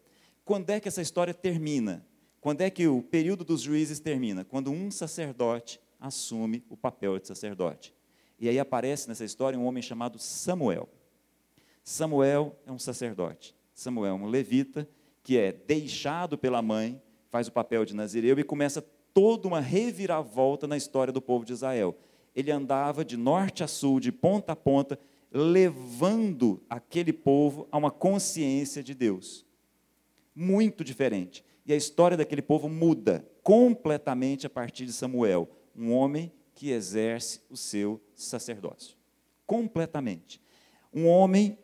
Quando 0.45 0.71
é 0.71 0.79
que 0.79 0.87
essa 0.87 1.03
história 1.03 1.33
termina? 1.33 2.07
Quando 2.41 2.61
é 2.61 2.71
que 2.71 2.87
o 2.87 3.03
período 3.03 3.43
dos 3.43 3.63
juízes 3.63 3.99
termina? 3.99 4.45
Quando 4.45 4.71
um 4.71 4.91
sacerdote 4.91 5.81
assume 5.99 6.63
o 6.69 6.77
papel 6.77 7.19
de 7.19 7.27
sacerdote. 7.27 7.95
E 8.39 8.49
aí 8.49 8.59
aparece 8.59 9.09
nessa 9.09 9.25
história 9.25 9.59
um 9.59 9.65
homem 9.65 9.83
chamado 9.83 10.19
Samuel. 10.19 10.89
Samuel 11.83 12.57
é 12.67 12.71
um 12.71 12.79
sacerdote. 12.79 13.57
Samuel 13.75 14.13
é 14.13 14.15
um 14.15 14.27
levita 14.27 14.89
que 15.25 15.37
é 15.37 15.53
deixado 15.53 16.39
pela 16.39 16.63
mãe, 16.63 17.03
faz 17.31 17.49
o 17.49 17.53
papel 17.53 17.85
de 17.85 17.95
nazireu 17.95 18.39
e 18.39 18.45
começa 18.45 18.81
toda 19.13 19.49
uma 19.49 19.61
reviravolta 19.61 20.67
na 20.67 20.77
história 20.77 21.13
do 21.13 21.21
povo 21.21 21.45
de 21.45 21.53
Israel. 21.53 21.97
Ele 22.35 22.51
andava 22.51 23.05
de 23.05 23.17
norte 23.17 23.63
a 23.63 23.67
sul, 23.67 24.01
de 24.01 24.13
ponta 24.13 24.53
a 24.53 24.57
ponta, 24.57 24.99
levando 25.31 26.63
aquele 26.69 27.13
povo 27.13 27.69
a 27.71 27.79
uma 27.79 27.91
consciência 27.91 28.83
de 28.83 28.95
Deus. 28.95 29.45
Muito 30.35 30.85
diferente 30.85 31.45
e 31.69 31.73
a 31.75 31.77
história 31.77 32.17
daquele 32.17 32.41
povo 32.41 32.67
muda 32.67 33.29
completamente 33.43 34.47
a 34.47 34.51
partir 34.51 34.87
de 34.87 34.93
Samuel, 34.93 35.47
um 35.77 35.93
homem 35.93 36.33
que 36.55 36.71
exerce 36.71 37.43
o 37.51 37.59
seu 37.59 38.01
sacerdócio. 38.15 38.97
Completamente. 39.47 40.41
Um 40.91 41.07
homem 41.07 41.59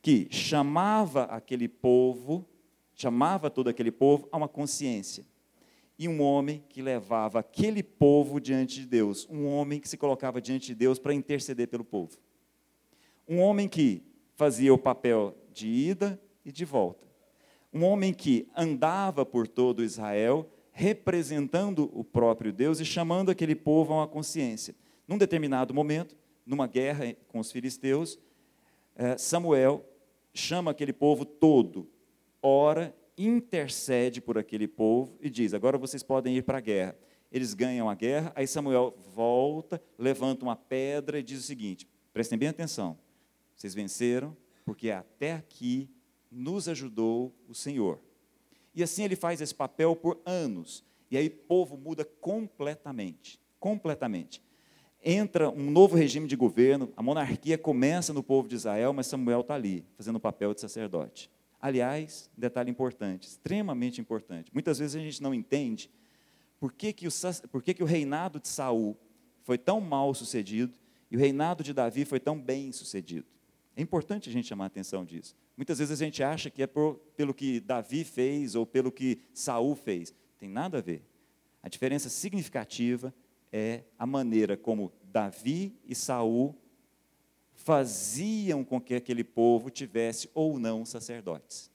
que 0.00 0.28
chamava 0.30 1.24
aquele 1.24 1.68
povo, 1.68 2.48
chamava 2.94 3.50
todo 3.50 3.68
aquele 3.68 3.92
povo 3.92 4.26
a 4.32 4.38
uma 4.38 4.48
consciência. 4.48 5.26
E 6.00 6.08
um 6.08 6.20
homem 6.20 6.64
que 6.68 6.82
levava 6.82 7.38
aquele 7.38 7.82
povo 7.82 8.40
diante 8.40 8.80
de 8.80 8.86
Deus, 8.86 9.28
um 9.30 9.46
homem 9.46 9.78
que 9.78 9.88
se 9.88 9.96
colocava 9.96 10.40
diante 10.40 10.66
de 10.66 10.74
Deus 10.74 10.98
para 10.98 11.14
interceder 11.14 11.68
pelo 11.68 11.84
povo. 11.84 12.18
Um 13.28 13.38
homem 13.38 13.68
que 13.68 14.02
fazia 14.34 14.74
o 14.74 14.78
papel 14.78 15.36
de 15.52 15.68
ida 15.68 16.20
e 16.44 16.50
de 16.50 16.64
volta 16.64 17.10
um 17.72 17.84
homem 17.84 18.12
que 18.12 18.48
andava 18.56 19.24
por 19.24 19.46
todo 19.46 19.84
Israel, 19.84 20.48
representando 20.72 21.90
o 21.92 22.02
próprio 22.02 22.52
Deus 22.52 22.80
e 22.80 22.84
chamando 22.84 23.30
aquele 23.30 23.54
povo 23.54 23.92
a 23.92 23.96
uma 23.98 24.08
consciência. 24.08 24.74
Num 25.06 25.18
determinado 25.18 25.72
momento, 25.72 26.16
numa 26.44 26.66
guerra 26.66 27.14
com 27.28 27.38
os 27.38 27.52
filisteus, 27.52 28.18
eh, 28.96 29.16
Samuel 29.16 29.84
chama 30.32 30.70
aquele 30.70 30.92
povo 30.92 31.24
todo, 31.24 31.88
ora, 32.42 32.94
intercede 33.26 34.20
por 34.20 34.38
aquele 34.38 34.68
povo 34.68 35.16
e 35.20 35.28
diz: 35.28 35.54
agora 35.54 35.78
vocês 35.78 36.02
podem 36.02 36.36
ir 36.36 36.42
para 36.42 36.58
a 36.58 36.60
guerra. 36.60 36.96
Eles 37.30 37.54
ganham 37.54 37.88
a 37.88 37.94
guerra, 37.94 38.32
aí 38.34 38.46
Samuel 38.46 38.94
volta, 39.14 39.80
levanta 39.96 40.44
uma 40.44 40.56
pedra 40.56 41.18
e 41.18 41.22
diz 41.22 41.40
o 41.40 41.46
seguinte: 41.46 41.88
prestem 42.12 42.38
bem 42.38 42.48
atenção, 42.48 42.98
vocês 43.54 43.74
venceram, 43.74 44.36
porque 44.64 44.90
até 44.90 45.34
aqui 45.34 45.88
nos 46.30 46.68
ajudou 46.68 47.34
o 47.48 47.54
Senhor. 47.54 48.00
E 48.74 48.82
assim 48.82 49.04
ele 49.04 49.16
faz 49.16 49.40
esse 49.40 49.54
papel 49.54 49.96
por 49.96 50.20
anos. 50.24 50.84
E 51.10 51.16
aí 51.16 51.26
o 51.26 51.30
povo 51.30 51.76
muda 51.76 52.04
completamente. 52.04 53.40
Completamente. 53.58 54.42
Entra 55.02 55.50
um 55.50 55.70
novo 55.70 55.96
regime 55.96 56.28
de 56.28 56.36
governo, 56.36 56.92
a 56.96 57.02
monarquia 57.02 57.56
começa 57.56 58.12
no 58.12 58.22
povo 58.22 58.48
de 58.48 58.54
Israel, 58.54 58.92
mas 58.92 59.06
Samuel 59.06 59.40
está 59.40 59.54
ali, 59.54 59.84
fazendo 59.96 60.16
o 60.16 60.20
papel 60.20 60.52
de 60.54 60.60
sacerdote. 60.60 61.30
Aliás, 61.60 62.30
detalhe 62.36 62.70
importante, 62.70 63.28
extremamente 63.28 64.00
importante. 64.00 64.50
Muitas 64.52 64.78
vezes 64.78 64.96
a 64.96 65.04
gente 65.04 65.22
não 65.22 65.34
entende 65.34 65.90
por 66.58 66.72
que, 66.72 66.92
que, 66.92 67.06
o, 67.06 67.10
por 67.50 67.62
que, 67.62 67.74
que 67.74 67.82
o 67.82 67.86
reinado 67.86 68.40
de 68.40 68.48
Saul 68.48 68.96
foi 69.42 69.58
tão 69.58 69.80
mal 69.80 70.14
sucedido 70.14 70.78
e 71.10 71.16
o 71.16 71.18
reinado 71.18 71.62
de 71.62 71.74
Davi 71.74 72.04
foi 72.04 72.20
tão 72.20 72.40
bem 72.40 72.72
sucedido. 72.72 73.26
É 73.76 73.82
importante 73.82 74.28
a 74.28 74.32
gente 74.32 74.48
chamar 74.48 74.64
a 74.64 74.66
atenção 74.68 75.04
disso. 75.04 75.34
Muitas 75.56 75.78
vezes 75.78 76.00
a 76.00 76.04
gente 76.04 76.22
acha 76.22 76.50
que 76.50 76.62
é 76.62 76.66
por, 76.66 76.96
pelo 77.16 77.34
que 77.34 77.60
Davi 77.60 78.04
fez 78.04 78.54
ou 78.54 78.64
pelo 78.64 78.90
que 78.90 79.20
Saul 79.34 79.74
fez. 79.74 80.14
Tem 80.38 80.48
nada 80.48 80.78
a 80.78 80.80
ver. 80.80 81.04
A 81.62 81.68
diferença 81.68 82.08
significativa 82.08 83.14
é 83.52 83.84
a 83.98 84.06
maneira 84.06 84.56
como 84.56 84.92
Davi 85.02 85.78
e 85.84 85.94
Saul 85.94 86.54
faziam 87.62 88.64
com 88.64 88.80
que 88.80 88.94
aquele 88.94 89.22
povo 89.22 89.68
tivesse 89.68 90.30
ou 90.32 90.58
não 90.58 90.84
sacerdotes. 90.84 91.70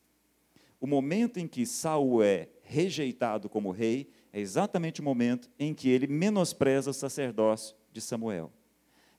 O 0.81 0.87
momento 0.87 1.37
em 1.37 1.47
que 1.47 1.65
Saul 1.65 2.23
é 2.23 2.49
rejeitado 2.63 3.47
como 3.47 3.71
rei 3.71 4.09
é 4.33 4.39
exatamente 4.39 4.99
o 4.99 5.03
momento 5.03 5.49
em 5.59 5.73
que 5.73 5.89
ele 5.89 6.07
menospreza 6.07 6.89
o 6.89 6.93
sacerdócio 6.93 7.75
de 7.91 8.01
Samuel. 8.01 8.51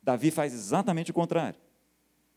Davi 0.03 0.31
faz 0.31 0.53
exatamente 0.53 1.13
o 1.13 1.15
contrário. 1.15 1.59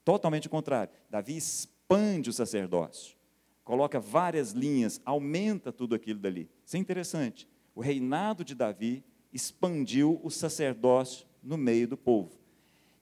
Totalmente 0.06 0.46
o 0.48 0.50
contrário. 0.50 0.94
Davi 1.10 1.36
expande 1.36 2.30
o 2.30 2.34
sacerdócio, 2.34 3.18
coloca 3.64 4.00
várias 4.00 4.52
linhas, 4.52 5.02
aumenta 5.04 5.72
tudo 5.72 5.96
aquilo 5.96 6.20
dali. 6.20 6.50
Isso 6.64 6.78
é 6.78 6.80
interessante. 6.80 7.48
O 7.74 7.82
reinado 7.82 8.46
de 8.46 8.54
Davi 8.54 9.04
expandiu 9.34 10.20
o 10.24 10.30
sacerdócio 10.30 11.26
no 11.42 11.58
meio 11.58 11.88
do 11.88 11.98
povo. 11.98 12.39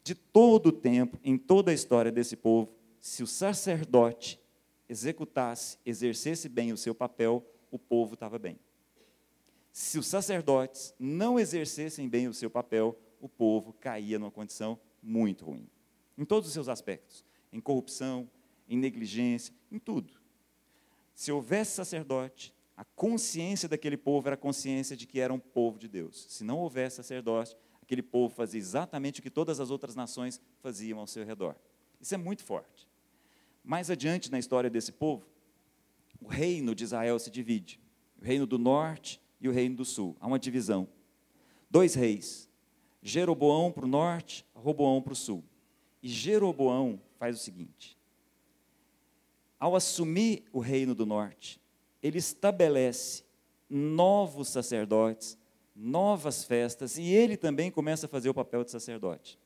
De 0.08 0.16
todo 0.16 0.68
o 0.68 0.72
tempo, 0.72 1.20
em 1.22 1.38
toda 1.38 1.70
a 1.70 1.74
história 1.74 2.10
desse 2.10 2.38
povo, 2.38 2.74
se 2.98 3.22
o 3.24 3.28
sacerdote 3.28 4.40
executasse, 4.88 5.78
exercesse 5.86 6.48
bem 6.48 6.72
o 6.72 6.78
seu 6.78 6.96
papel, 6.96 7.46
o 7.70 7.78
povo 7.78 8.14
estava 8.14 8.40
bem. 8.40 8.58
Se 9.70 10.00
os 10.00 10.08
sacerdotes 10.08 10.96
não 10.98 11.38
exercessem 11.38 12.08
bem 12.08 12.26
o 12.26 12.34
seu 12.34 12.50
papel, 12.50 12.98
o 13.20 13.28
povo 13.28 13.74
caía 13.74 14.18
numa 14.18 14.32
condição 14.32 14.80
muito 15.04 15.44
ruim. 15.44 15.68
Em 16.18 16.24
todos 16.24 16.48
os 16.48 16.54
seus 16.54 16.70
aspectos. 16.70 17.26
Em 17.52 17.60
corrupção, 17.60 18.30
em 18.70 18.78
negligência, 18.78 19.54
em 19.70 19.78
tudo. 19.78 20.14
Se 21.14 21.34
houvesse 21.34 21.72
sacerdote, 21.76 22.56
a 22.78 22.86
consciência 22.86 23.68
daquele 23.68 23.98
povo 23.98 24.30
era 24.30 24.36
a 24.36 24.38
consciência 24.38 24.96
de 24.96 25.06
que 25.06 25.20
era 25.20 25.34
um 25.34 25.40
povo 25.40 25.78
de 25.78 25.90
Deus. 25.90 26.28
Se 26.30 26.46
não 26.46 26.60
houvesse 26.60 26.96
sacerdote, 26.96 27.58
aquele 27.88 28.04
povo 28.04 28.36
fazia 28.36 28.60
exatamente 28.60 29.22
o 29.22 29.24
que 29.24 29.30
todas 29.30 29.62
as 29.62 29.72
outras 29.72 29.96
nações 29.96 30.42
faziam 30.60 31.00
ao 31.00 31.08
seu 31.08 31.26
redor. 31.26 31.56
Isso 32.02 32.14
é 32.14 32.18
muito 32.18 32.44
forte. 32.44 32.86
Mais 33.64 33.90
adiante 33.90 34.30
na 34.30 34.38
história 34.38 34.70
desse 34.70 34.92
povo, 34.92 35.26
o 36.22 36.28
reino 36.28 36.76
de 36.76 36.84
Israel 36.84 37.18
se 37.18 37.32
divide: 37.32 37.80
o 38.22 38.26
reino 38.26 38.46
do 38.46 38.60
norte 38.60 39.22
e 39.40 39.48
o 39.48 39.54
reino 39.54 39.78
do 39.78 39.86
sul. 39.86 40.18
Há 40.20 40.28
uma 40.28 40.38
divisão. 40.38 40.86
Dois 41.70 41.96
reis: 41.96 42.50
Jeroboão 43.02 43.72
para 43.72 43.86
o 43.86 43.88
norte, 43.88 44.46
Roboão 44.54 45.02
para 45.02 45.14
o 45.14 45.16
sul. 45.16 45.42
E 46.04 46.10
Jeroboão 46.10 47.02
faz 47.18 47.38
o 47.38 47.40
seguinte: 47.40 47.98
ao 49.58 49.78
assumir 49.78 50.44
o 50.52 50.60
reino 50.60 50.94
do 50.94 51.06
norte, 51.06 51.62
ele 52.04 52.18
estabelece 52.18 53.24
novos 53.70 54.50
sacerdotes, 54.50 55.38
novas 55.78 56.44
festas, 56.44 56.98
e 56.98 57.04
ele 57.04 57.38
também 57.38 57.70
começa 57.70 58.08
a 58.08 58.10
fazer 58.10 58.30
o 58.30 58.34
papel 58.34 58.64
de 58.64 58.72
sacerdote. 58.72 59.40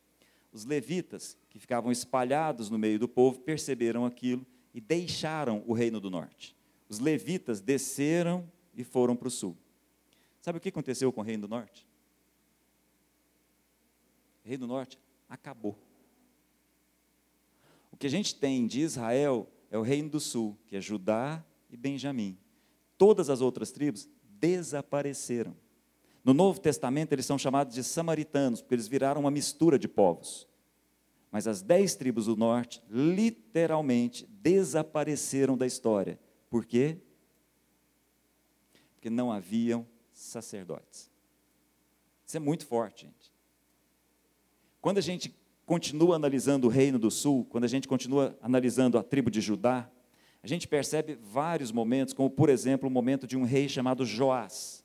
Os 0.54 0.64
levitas, 0.64 1.38
que 1.50 1.60
ficavam 1.60 1.92
espalhados 1.92 2.70
no 2.70 2.80
meio 2.80 2.98
do 2.98 3.08
povo, 3.08 3.40
perceberam 3.40 4.06
aquilo 4.06 4.46
e 4.74 4.80
deixaram 4.80 5.64
o 5.68 5.74
reino 5.74 6.00
do 6.00 6.10
norte. 6.10 6.56
Os 6.88 7.00
levitas 7.00 7.60
desceram 7.60 8.50
e 8.74 8.84
foram 8.84 9.16
para 9.16 9.28
o 9.28 9.32
sul. 9.32 9.58
Sabe 10.42 10.58
o 10.58 10.62
que 10.62 10.70
aconteceu 10.70 11.12
com 11.12 11.22
o 11.22 11.24
reino 11.24 11.48
do 11.48 11.50
norte? 11.50 11.88
O 14.44 14.48
reino 14.48 14.66
do 14.66 14.74
norte 14.74 14.98
acabou. 15.30 15.78
O 17.92 17.98
que 17.98 18.08
a 18.08 18.10
gente 18.10 18.34
tem 18.36 18.66
de 18.66 18.82
Israel 18.82 19.48
é 19.70 19.78
o 19.78 19.82
reino 19.82 20.10
do 20.10 20.20
sul, 20.20 20.58
que 20.68 20.76
é 20.76 20.82
Judá 20.82 21.44
e 21.70 21.78
Benjamim. 21.78 22.38
Todas 22.98 23.30
as 23.30 23.42
outras 23.42 23.72
tribos 23.72 24.10
desapareceram. 24.40 25.56
No 26.24 26.34
Novo 26.34 26.60
Testamento, 26.60 27.14
eles 27.14 27.26
são 27.26 27.38
chamados 27.38 27.74
de 27.74 27.84
samaritanos, 27.84 28.62
porque 28.62 28.76
eles 28.76 28.88
viraram 28.88 29.22
uma 29.22 29.32
mistura 29.32 29.80
de 29.80 29.88
povos. 29.88 30.48
Mas 31.32 31.48
as 31.48 31.62
dez 31.62 31.96
tribos 31.96 32.26
do 32.26 32.36
norte, 32.36 32.84
literalmente, 32.90 34.28
desapareceram 34.30 35.58
da 35.58 35.66
história. 35.66 36.20
Por 36.50 36.66
quê? 36.66 36.98
Porque 38.94 39.10
não 39.10 39.32
haviam 39.32 39.88
sacerdotes. 40.12 41.10
Isso 42.28 42.38
é 42.38 42.40
muito 42.40 42.66
forte, 42.66 43.06
gente. 43.06 43.34
Quando 44.80 44.98
a 44.98 45.02
gente 45.02 45.36
continua 45.66 46.18
analisando 46.18 46.68
o 46.68 46.70
reino 46.70 47.00
do 47.00 47.10
sul, 47.10 47.46
quando 47.46 47.64
a 47.64 47.68
gente 47.68 47.88
continua 47.88 48.38
analisando 48.42 48.98
a 48.98 49.04
tribo 49.04 49.32
de 49.32 49.40
Judá, 49.40 49.90
a 50.44 50.48
gente 50.48 50.68
percebe 50.68 51.18
vários 51.22 51.72
momentos, 51.72 52.14
como 52.14 52.30
por 52.30 52.50
exemplo 52.50 52.90
o 52.90 52.92
momento 52.92 53.26
de 53.26 53.38
um 53.38 53.44
rei 53.44 53.70
chamado 53.70 54.06
Joás. 54.06 54.81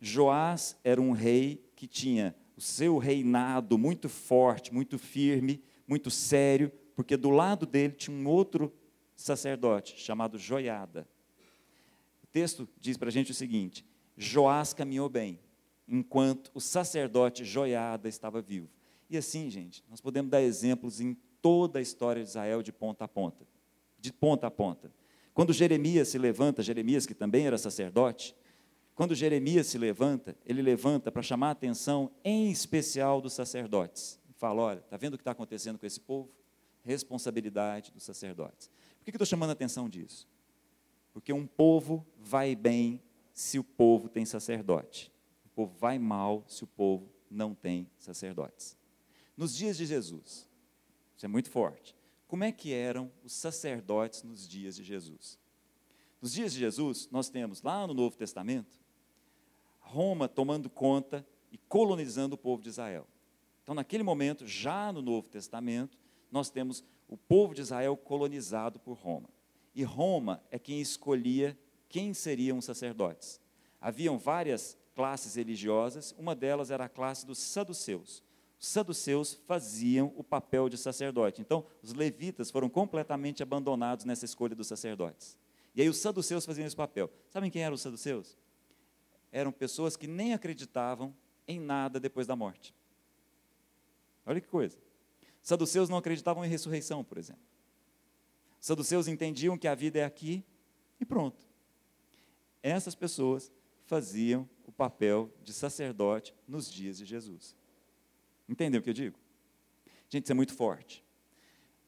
Joás 0.00 0.76
era 0.84 1.00
um 1.00 1.12
rei 1.12 1.64
que 1.74 1.86
tinha 1.86 2.34
o 2.56 2.60
seu 2.60 2.98
reinado 2.98 3.78
muito 3.78 4.08
forte, 4.08 4.72
muito 4.72 4.98
firme, 4.98 5.62
muito 5.86 6.10
sério, 6.10 6.72
porque 6.94 7.16
do 7.16 7.30
lado 7.30 7.66
dele 7.66 7.94
tinha 7.94 8.16
um 8.16 8.26
outro 8.26 8.72
sacerdote 9.14 9.98
chamado 9.98 10.38
Joiada. 10.38 11.08
O 12.22 12.26
texto 12.26 12.68
diz 12.80 12.96
para 12.96 13.08
a 13.08 13.12
gente 13.12 13.30
o 13.30 13.34
seguinte: 13.34 13.84
Joás 14.16 14.74
caminhou 14.74 15.08
bem, 15.08 15.40
enquanto 15.86 16.50
o 16.54 16.60
sacerdote 16.60 17.44
Joiada 17.44 18.08
estava 18.08 18.42
vivo. 18.42 18.68
E 19.08 19.16
assim, 19.16 19.48
gente, 19.48 19.84
nós 19.88 20.00
podemos 20.00 20.30
dar 20.30 20.42
exemplos 20.42 21.00
em 21.00 21.16
toda 21.40 21.78
a 21.78 21.82
história 21.82 22.22
de 22.22 22.28
Israel 22.28 22.62
de 22.62 22.72
ponta 22.72 23.04
a 23.04 23.08
ponta. 23.08 23.46
De 23.98 24.12
ponta 24.12 24.46
a 24.46 24.50
ponta. 24.50 24.92
Quando 25.32 25.52
Jeremias 25.52 26.08
se 26.08 26.18
levanta, 26.18 26.62
Jeremias, 26.62 27.06
que 27.06 27.14
também 27.14 27.46
era 27.46 27.56
sacerdote, 27.56 28.34
quando 28.98 29.14
Jeremias 29.14 29.68
se 29.68 29.78
levanta, 29.78 30.36
ele 30.44 30.60
levanta 30.60 31.12
para 31.12 31.22
chamar 31.22 31.50
a 31.50 31.52
atenção, 31.52 32.10
em 32.24 32.50
especial 32.50 33.20
dos 33.20 33.32
sacerdotes. 33.32 34.20
Fala: 34.34 34.60
olha, 34.60 34.80
está 34.80 34.96
vendo 34.96 35.14
o 35.14 35.16
que 35.16 35.20
está 35.20 35.30
acontecendo 35.30 35.78
com 35.78 35.86
esse 35.86 36.00
povo? 36.00 36.28
Responsabilidade 36.82 37.92
dos 37.92 38.02
sacerdotes. 38.02 38.66
Por 38.66 39.04
que, 39.04 39.12
que 39.12 39.14
eu 39.14 39.18
estou 39.18 39.24
chamando 39.24 39.50
a 39.50 39.52
atenção 39.52 39.88
disso? 39.88 40.26
Porque 41.12 41.32
um 41.32 41.46
povo 41.46 42.04
vai 42.18 42.56
bem 42.56 43.00
se 43.32 43.56
o 43.56 43.62
povo 43.62 44.08
tem 44.08 44.24
sacerdote. 44.24 45.12
O 45.46 45.48
povo 45.50 45.78
vai 45.78 45.96
mal 45.96 46.44
se 46.48 46.64
o 46.64 46.66
povo 46.66 47.08
não 47.30 47.54
tem 47.54 47.88
sacerdotes. 48.00 48.76
Nos 49.36 49.54
dias 49.54 49.76
de 49.76 49.86
Jesus, 49.86 50.48
isso 51.16 51.24
é 51.24 51.28
muito 51.28 51.50
forte. 51.50 51.94
Como 52.26 52.42
é 52.42 52.50
que 52.50 52.72
eram 52.72 53.12
os 53.22 53.32
sacerdotes 53.32 54.24
nos 54.24 54.48
dias 54.48 54.74
de 54.74 54.82
Jesus? 54.82 55.38
Nos 56.20 56.32
dias 56.32 56.52
de 56.52 56.58
Jesus, 56.58 57.08
nós 57.12 57.30
temos 57.30 57.62
lá 57.62 57.86
no 57.86 57.94
Novo 57.94 58.16
Testamento 58.16 58.87
Roma 59.88 60.28
tomando 60.28 60.68
conta 60.68 61.26
e 61.50 61.56
colonizando 61.56 62.34
o 62.34 62.38
povo 62.38 62.62
de 62.62 62.68
Israel. 62.68 63.06
Então, 63.62 63.74
naquele 63.74 64.02
momento, 64.02 64.46
já 64.46 64.92
no 64.92 65.00
Novo 65.00 65.28
Testamento, 65.28 65.96
nós 66.30 66.50
temos 66.50 66.84
o 67.08 67.16
povo 67.16 67.54
de 67.54 67.62
Israel 67.62 67.96
colonizado 67.96 68.78
por 68.78 68.98
Roma. 68.98 69.30
E 69.74 69.82
Roma 69.82 70.42
é 70.50 70.58
quem 70.58 70.80
escolhia 70.80 71.58
quem 71.88 72.12
seriam 72.12 72.58
os 72.58 72.66
sacerdotes. 72.66 73.40
Haviam 73.80 74.18
várias 74.18 74.76
classes 74.94 75.36
religiosas, 75.36 76.14
uma 76.18 76.34
delas 76.34 76.70
era 76.70 76.84
a 76.84 76.88
classe 76.88 77.24
dos 77.24 77.38
saduceus. 77.38 78.22
Os 78.60 78.68
saduceus 78.68 79.40
faziam 79.46 80.12
o 80.16 80.24
papel 80.24 80.68
de 80.68 80.76
sacerdote. 80.76 81.40
Então, 81.40 81.64
os 81.82 81.94
levitas 81.94 82.50
foram 82.50 82.68
completamente 82.68 83.42
abandonados 83.42 84.04
nessa 84.04 84.26
escolha 84.26 84.54
dos 84.54 84.66
sacerdotes. 84.66 85.38
E 85.74 85.80
aí 85.80 85.88
os 85.88 85.96
saduceus 85.96 86.44
faziam 86.44 86.66
esse 86.66 86.76
papel. 86.76 87.10
Sabem 87.30 87.50
quem 87.50 87.62
eram 87.62 87.74
os 87.74 87.80
saduceus? 87.80 88.36
Eram 89.30 89.52
pessoas 89.52 89.96
que 89.96 90.06
nem 90.06 90.34
acreditavam 90.34 91.14
em 91.46 91.58
nada 91.58 91.98
depois 91.98 92.26
da 92.26 92.36
morte. 92.36 92.74
Olha 94.24 94.40
que 94.40 94.48
coisa. 94.48 94.78
Saduceus 95.42 95.88
não 95.88 95.96
acreditavam 95.96 96.44
em 96.44 96.48
ressurreição, 96.48 97.02
por 97.02 97.16
exemplo. 97.18 97.42
Saduceus 98.60 99.08
entendiam 99.08 99.56
que 99.56 99.68
a 99.68 99.74
vida 99.74 99.98
é 99.98 100.04
aqui 100.04 100.44
e 101.00 101.04
pronto. 101.04 101.46
Essas 102.62 102.94
pessoas 102.94 103.50
faziam 103.86 104.48
o 104.66 104.72
papel 104.72 105.32
de 105.42 105.52
sacerdote 105.52 106.34
nos 106.46 106.70
dias 106.70 106.98
de 106.98 107.04
Jesus. 107.04 107.56
Entendeu 108.48 108.80
o 108.80 108.84
que 108.84 108.90
eu 108.90 108.94
digo? 108.94 109.18
Gente, 110.08 110.24
isso 110.24 110.32
é 110.32 110.34
muito 110.34 110.54
forte. 110.54 111.04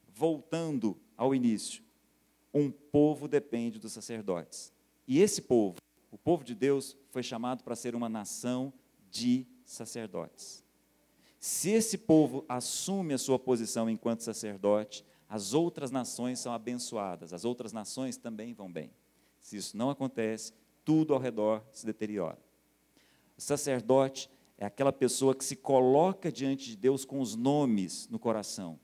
Voltando 0.09 0.98
ao 1.16 1.35
início, 1.35 1.83
um 2.53 2.70
povo 2.70 3.29
depende 3.29 3.79
dos 3.79 3.92
sacerdotes. 3.92 4.72
E 5.07 5.20
esse 5.20 5.42
povo 5.42 5.76
o 6.11 6.18
povo 6.18 6.44
de 6.44 6.55
Deus 6.55 6.96
foi 7.11 7.23
chamado 7.23 7.62
para 7.62 7.77
ser 7.77 7.94
uma 7.94 8.09
nação 8.09 8.73
de 9.11 9.46
sacerdotes. 9.64 10.64
Se 11.38 11.70
esse 11.70 11.96
povo 11.96 12.44
assume 12.49 13.14
a 13.14 13.18
sua 13.18 13.38
posição 13.38 13.88
enquanto 13.88 14.23
sacerdote, 14.23 15.05
as 15.29 15.55
outras 15.55 15.90
nações 15.90 16.38
são 16.38 16.53
abençoadas, 16.53 17.33
as 17.33 17.44
outras 17.44 17.73
nações 17.73 18.16
também 18.16 18.53
vão 18.53 18.70
bem. 18.70 18.92
Se 19.40 19.57
isso 19.57 19.77
não 19.77 19.88
acontece, 19.88 20.53
tudo 20.85 21.14
ao 21.14 21.20
redor 21.20 21.64
se 21.73 21.87
deteriora. 21.87 22.38
O 23.38 23.40
sacerdote 23.40 24.29
é 24.59 24.66
aquela 24.66 24.92
pessoa 24.92 25.35
que 25.35 25.44
se 25.44 25.57
coloca 25.57 26.31
diante 26.31 26.66
de 26.66 26.77
Deus 26.77 27.07
com 27.07 27.20
os 27.20 27.35
nomes 27.35 28.07
no 28.09 28.18
coração, 28.18 28.79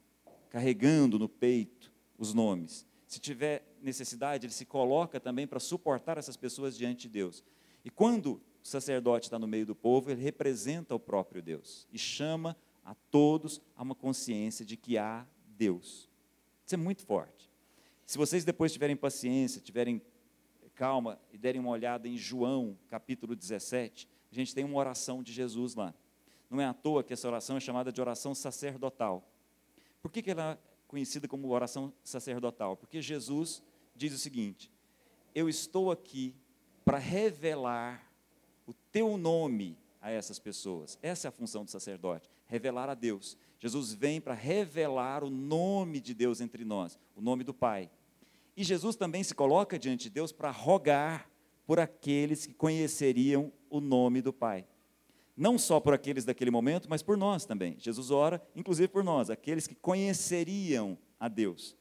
carregando 0.48 1.18
no 1.18 1.28
peito 1.28 1.92
os 2.16 2.32
nomes. 2.32 2.86
Se 3.06 3.20
tiver 3.20 3.75
necessidade, 3.86 4.46
ele 4.46 4.52
se 4.52 4.66
coloca 4.66 5.18
também 5.18 5.46
para 5.46 5.58
suportar 5.58 6.18
essas 6.18 6.36
pessoas 6.36 6.76
diante 6.76 7.02
de 7.02 7.08
Deus. 7.08 7.42
E 7.84 7.90
quando 7.90 8.32
o 8.32 8.66
sacerdote 8.66 9.26
está 9.26 9.38
no 9.38 9.46
meio 9.46 9.64
do 9.64 9.74
povo, 9.74 10.10
ele 10.10 10.22
representa 10.22 10.94
o 10.94 11.00
próprio 11.00 11.40
Deus 11.40 11.86
e 11.92 11.98
chama 11.98 12.56
a 12.84 12.94
todos 13.10 13.60
a 13.74 13.82
uma 13.82 13.94
consciência 13.94 14.64
de 14.64 14.76
que 14.76 14.98
há 14.98 15.26
Deus. 15.56 16.10
Isso 16.64 16.74
é 16.74 16.78
muito 16.78 17.06
forte. 17.06 17.50
Se 18.04 18.18
vocês 18.18 18.44
depois 18.44 18.72
tiverem 18.72 18.96
paciência, 18.96 19.60
tiverem 19.60 20.02
calma 20.74 21.18
e 21.32 21.38
derem 21.38 21.60
uma 21.60 21.70
olhada 21.70 22.06
em 22.06 22.16
João, 22.16 22.78
capítulo 22.88 23.34
17, 23.34 24.08
a 24.30 24.34
gente 24.34 24.54
tem 24.54 24.64
uma 24.64 24.78
oração 24.78 25.22
de 25.22 25.32
Jesus 25.32 25.74
lá. 25.74 25.94
Não 26.50 26.60
é 26.60 26.66
à 26.66 26.74
toa 26.74 27.02
que 27.02 27.12
essa 27.12 27.26
oração 27.26 27.56
é 27.56 27.60
chamada 27.60 27.90
de 27.90 28.00
oração 28.00 28.34
sacerdotal. 28.34 29.26
Por 30.02 30.12
que, 30.12 30.22
que 30.22 30.30
ela 30.30 30.52
é 30.52 30.58
conhecida 30.86 31.26
como 31.26 31.48
oração 31.48 31.92
sacerdotal? 32.04 32.76
Porque 32.76 33.00
Jesus 33.00 33.62
diz 33.96 34.12
o 34.12 34.18
seguinte: 34.18 34.70
Eu 35.34 35.48
estou 35.48 35.90
aqui 35.90 36.34
para 36.84 36.98
revelar 36.98 38.10
o 38.66 38.72
teu 38.92 39.16
nome 39.16 39.76
a 40.00 40.10
essas 40.10 40.38
pessoas. 40.38 40.98
Essa 41.02 41.26
é 41.26 41.30
a 41.30 41.32
função 41.32 41.64
do 41.64 41.70
sacerdote, 41.70 42.30
revelar 42.46 42.88
a 42.88 42.94
Deus. 42.94 43.36
Jesus 43.58 43.92
vem 43.92 44.20
para 44.20 44.34
revelar 44.34 45.24
o 45.24 45.30
nome 45.30 46.00
de 46.00 46.14
Deus 46.14 46.40
entre 46.40 46.64
nós, 46.64 46.98
o 47.16 47.20
nome 47.20 47.42
do 47.42 47.54
Pai. 47.54 47.90
E 48.56 48.62
Jesus 48.62 48.96
também 48.96 49.22
se 49.22 49.34
coloca 49.34 49.78
diante 49.78 50.04
de 50.04 50.10
Deus 50.10 50.32
para 50.32 50.50
rogar 50.50 51.28
por 51.66 51.80
aqueles 51.80 52.46
que 52.46 52.54
conheceriam 52.54 53.52
o 53.68 53.80
nome 53.80 54.22
do 54.22 54.32
Pai. 54.32 54.66
Não 55.36 55.58
só 55.58 55.80
por 55.80 55.92
aqueles 55.92 56.24
daquele 56.24 56.50
momento, 56.50 56.88
mas 56.88 57.02
por 57.02 57.16
nós 57.16 57.44
também. 57.44 57.76
Jesus 57.78 58.10
ora, 58.10 58.40
inclusive 58.54 58.88
por 58.88 59.04
nós, 59.04 59.28
aqueles 59.28 59.66
que 59.66 59.74
conheceriam 59.74 60.96
a 61.20 61.28
Deus. 61.28 61.76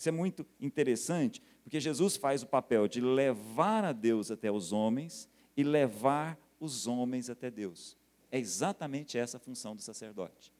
Isso 0.00 0.08
é 0.08 0.12
muito 0.12 0.46
interessante, 0.58 1.42
porque 1.62 1.78
Jesus 1.78 2.16
faz 2.16 2.42
o 2.42 2.46
papel 2.46 2.88
de 2.88 3.02
levar 3.02 3.84
a 3.84 3.92
Deus 3.92 4.30
até 4.30 4.50
os 4.50 4.72
homens 4.72 5.28
e 5.54 5.62
levar 5.62 6.40
os 6.58 6.86
homens 6.86 7.28
até 7.28 7.50
Deus. 7.50 7.98
É 8.32 8.38
exatamente 8.38 9.18
essa 9.18 9.36
a 9.36 9.40
função 9.40 9.76
do 9.76 9.82
sacerdote. 9.82 10.50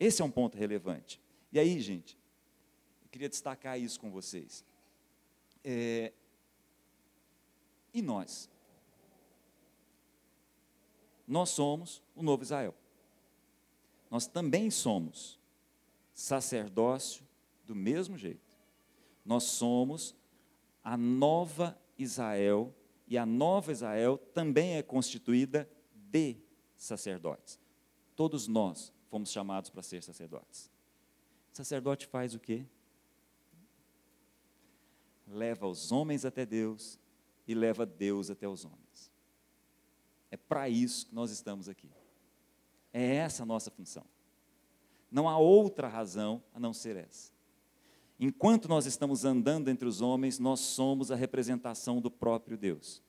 Esse 0.00 0.22
é 0.22 0.24
um 0.24 0.30
ponto 0.30 0.58
relevante. 0.58 1.20
E 1.52 1.58
aí, 1.60 1.80
gente, 1.80 2.18
eu 3.04 3.08
queria 3.10 3.28
destacar 3.28 3.78
isso 3.78 4.00
com 4.00 4.10
vocês. 4.10 4.64
É, 5.62 6.12
e 7.92 8.02
nós? 8.02 8.50
Nós 11.28 11.50
somos 11.50 12.02
o 12.12 12.24
novo 12.24 12.42
Israel. 12.42 12.74
Nós 14.10 14.26
também 14.26 14.68
somos 14.68 15.38
sacerdócio 16.12 17.24
do 17.64 17.76
mesmo 17.76 18.18
jeito. 18.18 18.43
Nós 19.24 19.44
somos 19.44 20.14
a 20.82 20.96
nova 20.96 21.78
Israel, 21.98 22.74
e 23.06 23.16
a 23.16 23.24
nova 23.24 23.72
Israel 23.72 24.18
também 24.18 24.76
é 24.76 24.82
constituída 24.82 25.68
de 25.94 26.36
sacerdotes. 26.76 27.58
Todos 28.14 28.46
nós 28.46 28.92
fomos 29.08 29.30
chamados 29.30 29.70
para 29.70 29.82
ser 29.82 30.02
sacerdotes. 30.02 30.70
Sacerdote 31.52 32.06
faz 32.06 32.34
o 32.34 32.38
quê? 32.38 32.66
Leva 35.26 35.66
os 35.66 35.90
homens 35.90 36.24
até 36.24 36.44
Deus 36.44 36.98
e 37.46 37.54
leva 37.54 37.86
Deus 37.86 38.30
até 38.30 38.48
os 38.48 38.64
homens. 38.64 39.10
É 40.30 40.36
para 40.36 40.68
isso 40.68 41.06
que 41.06 41.14
nós 41.14 41.30
estamos 41.30 41.68
aqui. 41.68 41.90
É 42.92 43.16
essa 43.16 43.42
a 43.42 43.46
nossa 43.46 43.70
função. 43.70 44.04
Não 45.10 45.28
há 45.28 45.38
outra 45.38 45.88
razão 45.88 46.42
a 46.52 46.60
não 46.60 46.72
ser 46.72 46.96
essa. 46.96 47.33
Enquanto 48.18 48.68
nós 48.68 48.86
estamos 48.86 49.24
andando 49.24 49.68
entre 49.68 49.88
os 49.88 50.00
homens, 50.00 50.38
nós 50.38 50.60
somos 50.60 51.10
a 51.10 51.16
representação 51.16 52.00
do 52.00 52.10
próprio 52.10 52.56
Deus. 52.56 53.02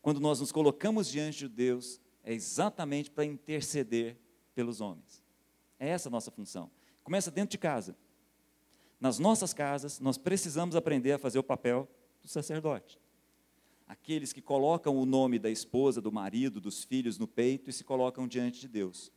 Quando 0.00 0.20
nós 0.20 0.40
nos 0.40 0.50
colocamos 0.50 1.08
diante 1.08 1.40
de 1.40 1.48
Deus, 1.48 2.00
é 2.24 2.32
exatamente 2.32 3.10
para 3.10 3.24
interceder 3.24 4.16
pelos 4.54 4.80
homens. 4.80 5.22
É 5.78 5.88
essa 5.88 6.08
a 6.08 6.10
nossa 6.10 6.30
função. 6.30 6.70
Começa 7.04 7.30
dentro 7.30 7.50
de 7.50 7.58
casa. 7.58 7.96
Nas 9.00 9.18
nossas 9.18 9.54
casas, 9.54 10.00
nós 10.00 10.18
precisamos 10.18 10.74
aprender 10.74 11.12
a 11.12 11.18
fazer 11.18 11.38
o 11.38 11.44
papel 11.44 11.88
do 12.22 12.28
sacerdote. 12.28 12.98
Aqueles 13.86 14.32
que 14.32 14.42
colocam 14.42 14.96
o 14.96 15.06
nome 15.06 15.38
da 15.38 15.50
esposa, 15.50 16.00
do 16.00 16.12
marido, 16.12 16.60
dos 16.60 16.84
filhos 16.84 17.18
no 17.18 17.26
peito 17.26 17.70
e 17.70 17.72
se 17.72 17.84
colocam 17.84 18.26
diante 18.26 18.60
de 18.60 18.68
Deus 18.68 19.12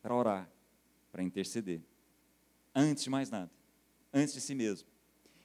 para 0.00 0.14
orar, 0.14 0.50
para 1.10 1.22
interceder. 1.22 1.82
Antes 2.74 3.04
de 3.04 3.10
mais 3.10 3.30
nada, 3.30 3.50
antes 4.14 4.32
de 4.32 4.40
si 4.40 4.54
mesmo. 4.54 4.88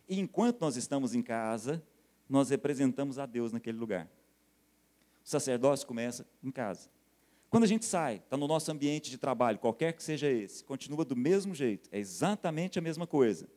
E 0.08 0.19
enquanto 0.19 0.62
nós 0.62 0.77
estamos 0.77 1.15
em 1.15 1.21
casa, 1.21 1.84
nós 2.29 2.49
representamos 2.49 3.17
a 3.17 3.25
Deus 3.25 3.51
naquele 3.51 3.77
lugar. 3.77 4.08
O 5.25 5.27
sacerdócio 5.27 5.88
começa 5.88 6.25
em 6.43 6.51
casa. 6.51 6.89
Quando 7.49 7.63
a 7.63 7.67
gente 7.67 7.84
sai, 7.84 8.17
está 8.17 8.38
no 8.38 8.47
nosso 8.47 8.71
ambiente 8.71 9.10
de 9.10 9.17
trabalho, 9.17 9.58
qualquer 9.58 9.93
que 9.93 10.03
seja 10.03 10.29
esse, 10.29 10.63
continua 10.63 11.03
do 11.03 11.15
mesmo 11.15 11.55
jeito, 11.55 11.89
é 11.91 11.97
exatamente 11.97 12.77
a 12.77 12.82
mesma 12.82 13.08
coisa. 13.08 13.49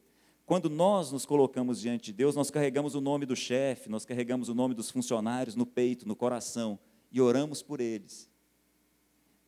Quando 0.46 0.70
nós 0.70 1.12
nos 1.12 1.26
colocamos 1.26 1.78
diante 1.80 2.06
de 2.06 2.12
Deus, 2.14 2.34
nós 2.34 2.50
carregamos 2.50 2.94
o 2.94 3.00
nome 3.00 3.26
do 3.26 3.36
chefe, 3.36 3.90
nós 3.90 4.06
carregamos 4.06 4.48
o 4.48 4.54
nome 4.54 4.74
dos 4.74 4.90
funcionários 4.90 5.54
no 5.54 5.66
peito, 5.66 6.08
no 6.08 6.16
coração, 6.16 6.78
e 7.10 7.20
oramos 7.20 7.62
por 7.62 7.80
eles. 7.80 8.31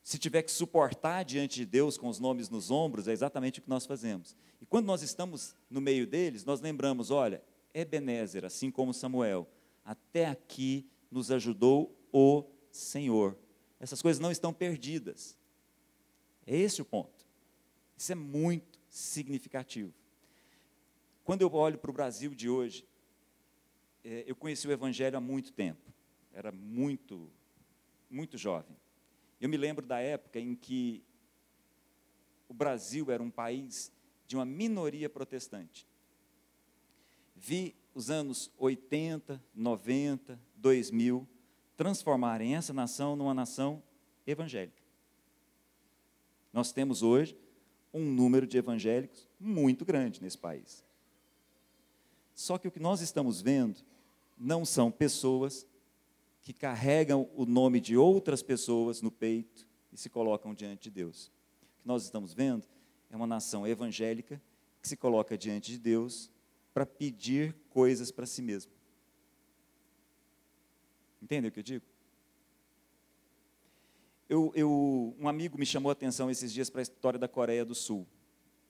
Se 0.05 0.19
tiver 0.19 0.43
que 0.43 0.53
suportar 0.53 1.25
diante 1.25 1.57
de 1.57 1.65
Deus 1.65 1.97
com 1.97 2.09
os 2.09 2.21
nomes 2.21 2.51
nos 2.51 2.71
ombros, 2.71 3.09
é 3.09 3.13
exatamente 3.13 3.59
o 3.59 3.63
que 3.63 3.71
nós 3.71 3.87
fazemos. 3.87 4.37
E 4.61 4.67
quando 4.67 4.85
nós 4.85 5.01
estamos 5.01 5.57
no 5.71 5.81
meio 5.81 6.07
deles, 6.07 6.45
nós 6.45 6.61
lembramos: 6.61 7.11
olha, 7.11 7.43
Ebenezer, 7.73 8.45
assim 8.45 8.71
como 8.71 8.93
Samuel, 8.93 9.49
até 9.83 10.27
aqui 10.27 10.87
nos 11.11 11.31
ajudou 11.31 11.99
o 12.13 12.45
Senhor. 12.71 13.35
Essas 13.81 14.03
coisas 14.03 14.21
não 14.21 14.31
estão 14.31 14.53
perdidas. 14.53 15.39
É 16.47 16.55
esse 16.55 16.83
o 16.83 16.85
ponto. 16.85 17.25
Isso 17.97 18.13
é 18.13 18.15
muito 18.15 18.79
significativo. 18.91 19.95
Quando 21.25 21.41
eu 21.41 21.53
olho 21.55 21.79
para 21.79 21.91
o 21.91 21.95
Brasil 21.95 22.35
de 22.35 22.51
hoje, 22.51 22.87
é, 24.05 24.25
eu 24.27 24.37
conheci 24.37 24.69
o 24.69 24.73
Evangelho 24.73 25.17
há 25.17 25.21
muito 25.21 25.51
tempo. 25.51 25.91
Era 26.31 26.53
muito, 26.53 27.33
muito 28.11 28.37
jovem. 28.37 28.77
Eu 29.41 29.49
me 29.49 29.57
lembro 29.57 29.87
da 29.87 30.01
época 30.01 30.39
em 30.39 30.55
que 30.55 31.03
o 32.49 32.55
Brasil 32.55 33.11
era 33.11 33.23
um 33.23 33.31
país 33.31 33.93
de 34.27 34.37
uma 34.37 34.45
minoria 34.45 35.09
protestante. 35.09 35.87
Vi 37.35 37.75
os 37.95 38.11
anos 38.11 38.51
80, 38.59 39.43
90, 39.55 40.41
2000 40.57 41.29
transformarem 41.77 42.55
essa 42.55 42.73
nação 42.73 43.17
numa 43.17 43.35
nação 43.35 43.83
evangélica. 44.27 44.83
Nós 46.53 46.73
temos 46.73 47.03
hoje 47.03 47.37
um 47.93 48.05
número 48.05 48.47
de 48.47 48.57
evangélicos 48.57 49.29
muito 49.39 49.85
grande 49.85 50.23
nesse 50.23 50.39
país. 50.39 50.85
Só 52.35 52.59
que 52.59 52.67
o 52.67 52.71
que 52.71 52.81
nós 52.81 53.01
estamos 53.01 53.41
vendo 53.41 53.81
não 54.37 54.65
são 54.65 54.91
pessoas 54.91 55.67
que 56.45 56.53
carregam 56.53 57.29
o 57.35 57.47
nome 57.47 57.81
de 57.81 57.97
outras 57.97 58.43
pessoas 58.43 59.01
no 59.01 59.11
peito 59.11 59.67
e 59.91 59.97
se 59.97 60.11
colocam 60.11 60.55
diante 60.55 60.85
de 60.85 60.91
Deus. 60.91 61.33
O 61.63 61.81
que 61.81 61.89
nós 61.89 62.05
estamos 62.05 62.35
vendo 62.35 62.69
é 63.11 63.17
uma 63.17 63.27
nação 63.27 63.67
evangélica 63.67 64.41
que 64.83 64.87
se 64.87 64.97
coloca 64.97 65.39
diante 65.39 65.73
de 65.73 65.79
Deus 65.79 66.31
para 66.75 66.85
pedir 66.85 67.57
coisas 67.71 68.11
para 68.11 68.27
si 68.27 68.43
mesmo. 68.43 68.71
Entende 71.23 71.49
o 71.49 71.51
que 71.51 71.61
eu 71.61 71.65
digo? 71.65 71.85
Eu, 74.29 74.53
eu, 74.55 75.17
um 75.19 75.27
amigo 75.27 75.59
me 75.59 75.65
chamou 75.65 75.89
a 75.89 75.93
atenção 75.93 76.31
esses 76.31 76.53
dias 76.53 76.69
para 76.69 76.81
a 76.81 76.83
história 76.83 77.19
da 77.19 77.29
Coreia 77.29 77.65
do 77.65 77.75
Sul. 77.75 78.07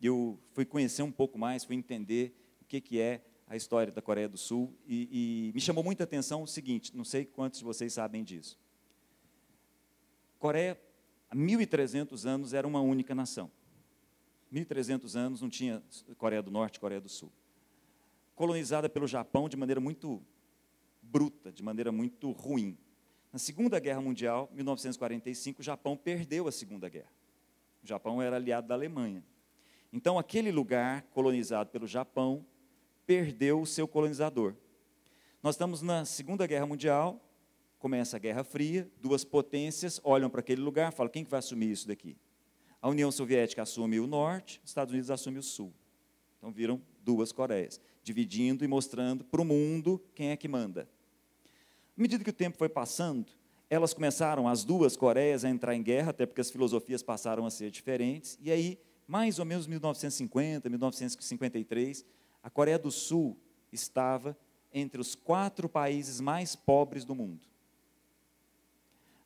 Eu 0.01 0.39
fui 0.53 0.65
conhecer 0.65 1.03
um 1.03 1.11
pouco 1.11 1.37
mais, 1.37 1.65
fui 1.65 1.75
entender 1.75 2.37
o 2.61 2.65
que, 2.65 2.81
que 2.81 3.01
é 3.01 3.21
a 3.47 3.57
história 3.57 3.93
da 3.93 4.01
Coreia 4.01 4.29
do 4.29 4.39
Sul 4.39 4.75
e, 4.87 5.51
e 5.51 5.53
me 5.55 5.61
chamou 5.61 5.85
muita 5.85 6.05
atenção 6.05 6.43
o 6.43 6.47
seguinte: 6.47 6.97
não 6.97 7.05
sei 7.05 7.25
quantos 7.25 7.59
de 7.59 7.65
vocês 7.65 7.93
sabem 7.93 8.25
disso. 8.25 8.59
Coreia, 10.39 10.81
há 11.31 11.37
1.300 11.37 12.27
anos, 12.27 12.53
era 12.53 12.67
uma 12.67 12.81
única 12.81 13.15
nação. 13.15 13.51
1.300 14.53 15.17
anos 15.17 15.41
não 15.41 15.49
tinha 15.49 15.83
Coreia 16.17 16.43
do 16.43 16.51
Norte 16.51 16.77
e 16.77 16.81
Coreia 16.81 17.01
do 17.01 17.09
Sul. 17.09 17.33
Colonizada 18.35 18.89
pelo 18.89 19.07
Japão 19.07 19.49
de 19.49 19.57
maneira 19.57 19.81
muito 19.81 20.23
bruta, 21.03 21.53
de 21.53 21.63
maneira 21.63 21.91
muito 21.91 22.31
ruim. 22.31 22.77
Na 23.33 23.39
Segunda 23.39 23.81
Guerra 23.81 24.01
Mundial, 24.01 24.49
1945, 24.53 25.61
o 25.61 25.65
Japão 25.65 25.97
perdeu 25.97 26.47
a 26.47 26.53
Segunda 26.53 26.89
Guerra. 26.89 27.11
O 27.83 27.87
Japão 27.87 28.23
era 28.23 28.37
aliado 28.37 28.69
da 28.69 28.75
Alemanha. 28.75 29.25
Então, 29.93 30.19
aquele 30.19 30.51
lugar 30.51 31.03
colonizado 31.11 31.71
pelo 31.71 31.87
Japão 31.87 32.45
perdeu 33.07 33.61
o 33.61 33.67
seu 33.67 33.87
colonizador. 33.87 34.55
Nós 35.43 35.55
estamos 35.55 35.83
na 35.83 36.05
Segunda 36.05 36.47
Guerra 36.47 36.67
Mundial, 36.67 37.21
começa 37.79 38.17
a 38.17 38.19
Guerra 38.19 38.45
Fria, 38.45 38.91
duas 39.01 39.25
potências 39.25 40.01
olham 40.03 40.31
para 40.31 40.41
aquele 40.41 40.63
lugar 40.63 40.93
falam: 40.93 41.13
quem 41.13 41.25
que 41.25 41.31
vai 41.31 41.39
assumir 41.39 41.71
isso 41.71 41.87
daqui? 41.87 42.17
A 42.81 42.89
União 42.89 43.11
Soviética 43.11 43.63
assume 43.63 44.01
o 44.01 44.07
norte, 44.07 44.61
os 44.65 44.71
Estados 44.71 44.93
Unidos 44.93 45.11
assume 45.11 45.39
o 45.39 45.43
sul. 45.43 45.73
Então 46.39 46.51
viram 46.53 46.81
duas 47.03 47.33
Coreias, 47.33 47.81
dividindo 48.03 48.65
e 48.65 48.69
mostrando 48.69 49.25
para 49.25 49.41
o 49.41 49.45
mundo 49.45 50.03
quem 50.15 50.31
é 50.31 50.37
que 50.37 50.49
manda. 50.49 50.89
À 51.97 52.01
medida 52.01 52.25
que 52.25 52.31
o 52.31 52.35
tempo 52.35 52.59
foi 52.59 52.69
passando, 52.69 53.33
elas 53.71 53.95
começaram, 53.95 54.49
as 54.49 54.65
duas 54.65 54.97
Coreias, 54.97 55.45
a 55.45 55.49
entrar 55.49 55.75
em 55.75 55.83
guerra, 55.83 56.11
até 56.11 56.27
porque 56.27 56.41
as 56.41 56.51
filosofias 56.51 57.03
passaram 57.03 57.47
a 57.47 57.51
ser 57.51 57.71
diferentes, 57.71 58.39
e 58.41 58.51
aí, 58.51 58.79
mais 59.07 59.39
ou 59.39 59.45
menos 59.45 59.67
1950, 59.67 60.69
1953, 60.69 62.05
a 62.45 62.51
Coreia 62.51 62.79
do 62.79 62.91
Sul 62.91 63.39
estava 63.73 64.37
entre 64.71 65.01
os 65.01 65.15
quatro 65.15 65.67
países 65.67 66.21
mais 66.21 66.55
pobres 66.55 67.03
do 67.03 67.15
mundo. 67.15 67.49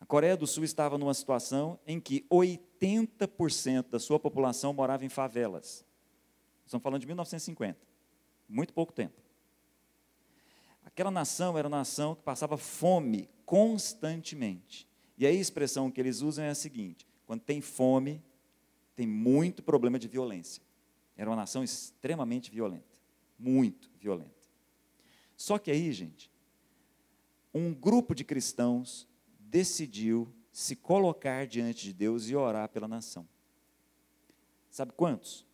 A 0.00 0.07
Coreia 0.07 0.37
do 0.37 0.46
Sul 0.46 0.62
estava 0.62 0.96
numa 0.96 1.12
situação 1.12 1.81
em 1.85 1.98
que 1.98 2.24
80% 2.31 3.88
da 3.90 3.98
sua 3.98 4.20
população 4.20 4.72
morava 4.72 5.04
em 5.04 5.09
favelas. 5.09 5.85
Estamos 6.64 6.81
falando 6.81 7.00
de 7.00 7.09
1950, 7.09 7.76
muito 8.48 8.72
pouco 8.72 8.92
tempo. 8.92 9.20
Aquela 10.85 11.11
nação 11.11 11.59
era 11.59 11.66
uma 11.66 11.78
nação 11.78 12.14
que 12.14 12.22
passava 12.22 12.57
fome 12.57 13.28
constantemente. 13.44 14.87
E 15.16 15.26
aí 15.26 15.37
a 15.37 15.40
expressão 15.40 15.90
que 15.90 16.00
eles 16.00 16.20
usam 16.20 16.44
é 16.44 16.50
a 16.50 16.54
seguinte: 16.54 17.04
quando 17.26 17.40
tem 17.40 17.61
fome, 17.61 18.22
tem 18.94 19.09
muito 19.09 19.61
problema 19.61 19.98
de 19.98 20.07
violência. 20.07 20.62
Era 21.16 21.28
uma 21.28 21.37
nação 21.37 21.64
extremamente 21.64 22.48
violenta 22.48 22.88
muito 23.38 23.90
violenta. 24.01 24.33
Só 25.37 25.59
que 25.59 25.70
aí, 25.70 25.92
gente, 25.92 26.31
um 27.55 27.72
grupo 27.72 28.14
de 28.14 28.24
cristãos 28.24 29.07
decidiu 29.38 30.29
se 30.53 30.74
colocar 30.74 31.46
diante 31.46 31.85
de 31.85 31.92
Deus 31.92 32.29
e 32.29 32.35
orar 32.35 32.68
pela 32.68 32.88
nação. 32.88 33.27
Sabe 34.70 34.92
quantos? 34.92 35.46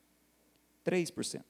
3%. 0.85 1.45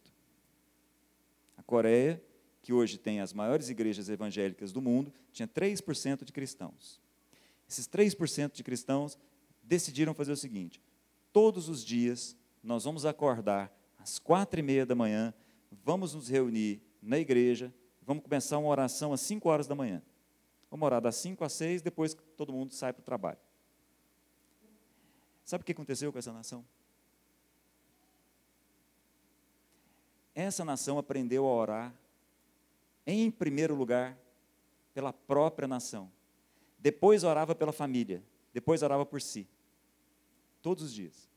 A 1.57 1.63
Coreia, 1.63 2.23
que 2.61 2.73
hoje 2.73 2.99
tem 2.99 3.21
as 3.21 3.33
maiores 3.33 3.69
igrejas 3.69 4.09
evangélicas 4.09 4.73
do 4.73 4.81
mundo, 4.81 5.13
tinha 5.33 5.47
3% 5.47 6.25
de 6.25 6.33
cristãos. 6.33 7.01
Esses 7.69 7.89
3% 7.89 8.53
de 8.53 8.63
cristãos 8.63 9.19
decidiram 9.63 10.15
fazer 10.15 10.33
o 10.33 10.37
seguinte: 10.37 10.81
todos 11.33 11.69
os 11.69 11.85
dias 11.85 12.37
nós 12.63 12.85
vamos 12.85 13.05
acordar 13.05 13.73
às 13.99 14.19
quatro 14.19 14.61
e 14.61 14.63
meia 14.63 14.85
da 14.87 14.95
manhã 14.95 15.33
vamos 15.83 16.15
nos 16.15 16.29
reunir 16.29 16.81
na 17.03 17.19
igreja, 17.19 17.73
vamos 18.03 18.23
começar 18.23 18.59
uma 18.59 18.69
oração 18.69 19.13
às 19.13 19.21
5 19.21 19.49
horas 19.49 19.67
da 19.67 19.75
manhã. 19.75 20.03
Vamos 20.71 20.87
orar 20.87 21.01
das 21.01 21.17
5 21.17 21.45
às 21.45 21.53
6, 21.53 21.83
depois 21.83 22.15
que 22.15 22.23
todo 22.37 22.53
mundo 22.53 22.73
sai 22.73 22.93
para 22.93 23.01
o 23.01 23.05
trabalho. 23.05 23.39
Sabe 25.45 25.63
o 25.63 25.65
que 25.65 25.73
aconteceu 25.73 26.13
com 26.13 26.19
essa 26.19 26.33
nação? 26.33 26.65
Essa 30.35 30.65
nação 30.65 30.99
aprendeu 30.99 31.47
a 31.47 31.55
orar, 31.55 31.95
em 33.07 33.31
primeiro 33.31 33.75
lugar, 33.75 34.19
pela 34.93 35.13
própria 35.13 35.69
nação. 35.69 36.11
Depois 36.79 37.25
orava 37.25 37.55
pela 37.55 37.73
família. 37.73 38.23
Depois 38.53 38.83
orava 38.83 39.07
por 39.07 39.21
si. 39.21 39.49
Todos 40.63 40.85
os 40.85 40.93
dias. 40.93 41.29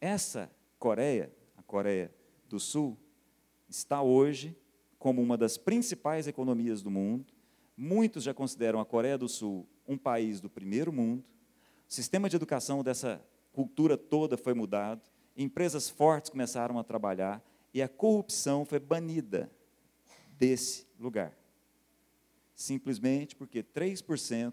Essa 0.00 0.50
Coreia, 0.78 1.32
a 1.56 1.62
Coreia 1.62 2.12
do 2.48 2.60
Sul, 2.60 2.96
está 3.68 4.02
hoje 4.02 4.56
como 4.98 5.22
uma 5.22 5.36
das 5.36 5.56
principais 5.56 6.26
economias 6.26 6.82
do 6.82 6.90
mundo. 6.90 7.32
Muitos 7.76 8.24
já 8.24 8.34
consideram 8.34 8.80
a 8.80 8.84
Coreia 8.84 9.16
do 9.16 9.28
Sul 9.28 9.66
um 9.86 9.96
país 9.96 10.40
do 10.40 10.50
primeiro 10.50 10.92
mundo. 10.92 11.24
O 11.88 11.92
sistema 11.92 12.28
de 12.28 12.36
educação 12.36 12.82
dessa 12.82 13.24
cultura 13.52 13.96
toda 13.96 14.36
foi 14.36 14.54
mudado, 14.54 15.02
empresas 15.36 15.88
fortes 15.88 16.30
começaram 16.30 16.78
a 16.78 16.84
trabalhar 16.84 17.42
e 17.72 17.80
a 17.80 17.88
corrupção 17.88 18.64
foi 18.64 18.78
banida 18.78 19.50
desse 20.36 20.86
lugar. 20.98 21.36
Simplesmente 22.54 23.36
porque 23.36 23.62
3% 23.62 24.52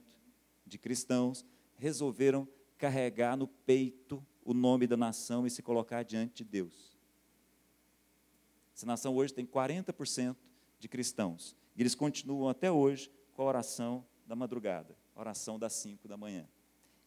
de 0.66 0.78
cristãos 0.78 1.46
resolveram 1.76 2.48
carregar 2.78 3.36
no 3.36 3.48
peito 3.48 4.26
o 4.44 4.54
nome 4.54 4.86
da 4.86 4.96
nação 4.96 5.46
e 5.46 5.50
se 5.50 5.62
colocar 5.62 6.04
diante 6.04 6.44
de 6.44 6.44
Deus. 6.44 6.95
Essa 8.76 8.86
nação 8.86 9.16
hoje 9.16 9.34
tem 9.34 9.46
40% 9.46 10.36
de 10.80 10.90
cristãos. 10.90 11.56
E 11.78 11.82
eles 11.82 11.96
continuam 11.96 12.50
até 12.50 12.70
hoje 12.70 13.10
com 13.34 13.42
a 13.44 13.46
oração 13.46 14.06
da 14.28 14.36
madrugada, 14.36 14.98
a 15.16 15.20
oração 15.22 15.58
das 15.58 15.72
5 15.74 16.10
da 16.10 16.18
manhã. 16.18 16.46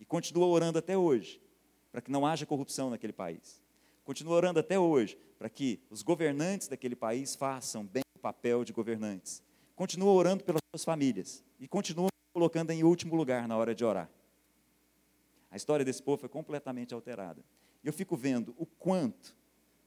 E 0.00 0.04
continuam 0.04 0.50
orando 0.50 0.78
até 0.78 0.96
hoje. 0.96 1.40
para 1.90 2.02
que 2.02 2.10
não 2.10 2.26
haja 2.26 2.44
corrupção 2.44 2.90
naquele 2.90 3.14
país. 3.14 3.62
Continua 4.04 4.36
orando 4.36 4.60
até 4.60 4.78
hoje 4.78 5.18
para 5.38 5.48
que 5.48 5.80
os 5.90 6.02
governantes 6.02 6.68
daquele 6.68 6.94
país 6.94 7.34
façam 7.34 7.84
bem 7.84 8.02
o 8.14 8.18
papel 8.18 8.62
de 8.62 8.74
governantes. 8.74 9.42
Continua 9.74 10.12
orando 10.12 10.44
pelas 10.44 10.60
suas 10.70 10.84
famílias 10.84 11.42
e 11.58 11.66
continua 11.66 12.08
colocando 12.32 12.72
em 12.72 12.84
último 12.84 13.16
lugar 13.16 13.48
na 13.48 13.56
hora 13.56 13.74
de 13.74 13.84
orar. 13.86 14.10
A 15.50 15.56
história 15.56 15.82
desse 15.82 16.02
povo 16.02 16.18
foi 16.18 16.28
completamente 16.28 16.92
alterada. 16.92 17.42
E 17.82 17.86
eu 17.86 17.92
fico 17.92 18.16
vendo 18.16 18.54
o 18.58 18.66
quanto 18.66 19.34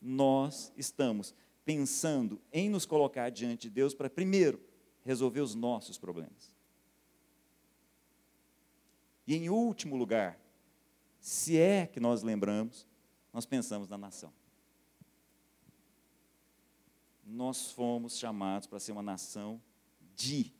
nós 0.01 0.73
estamos 0.75 1.35
pensando 1.65 2.41
em 2.51 2.69
nos 2.69 2.85
colocar 2.85 3.29
diante 3.29 3.63
de 3.63 3.69
Deus 3.69 3.93
para, 3.93 4.09
primeiro, 4.09 4.61
resolver 5.03 5.41
os 5.41 5.55
nossos 5.55 5.97
problemas. 5.97 6.53
E, 9.27 9.35
em 9.35 9.49
último 9.49 9.95
lugar, 9.95 10.39
se 11.19 11.57
é 11.57 11.85
que 11.85 11.99
nós 11.99 12.23
lembramos, 12.23 12.87
nós 13.31 13.45
pensamos 13.45 13.87
na 13.87 13.97
nação. 13.97 14.33
Nós 17.23 17.71
fomos 17.71 18.17
chamados 18.17 18.67
para 18.67 18.79
ser 18.79 18.91
uma 18.91 19.01
nação 19.01 19.61
de 20.15 20.51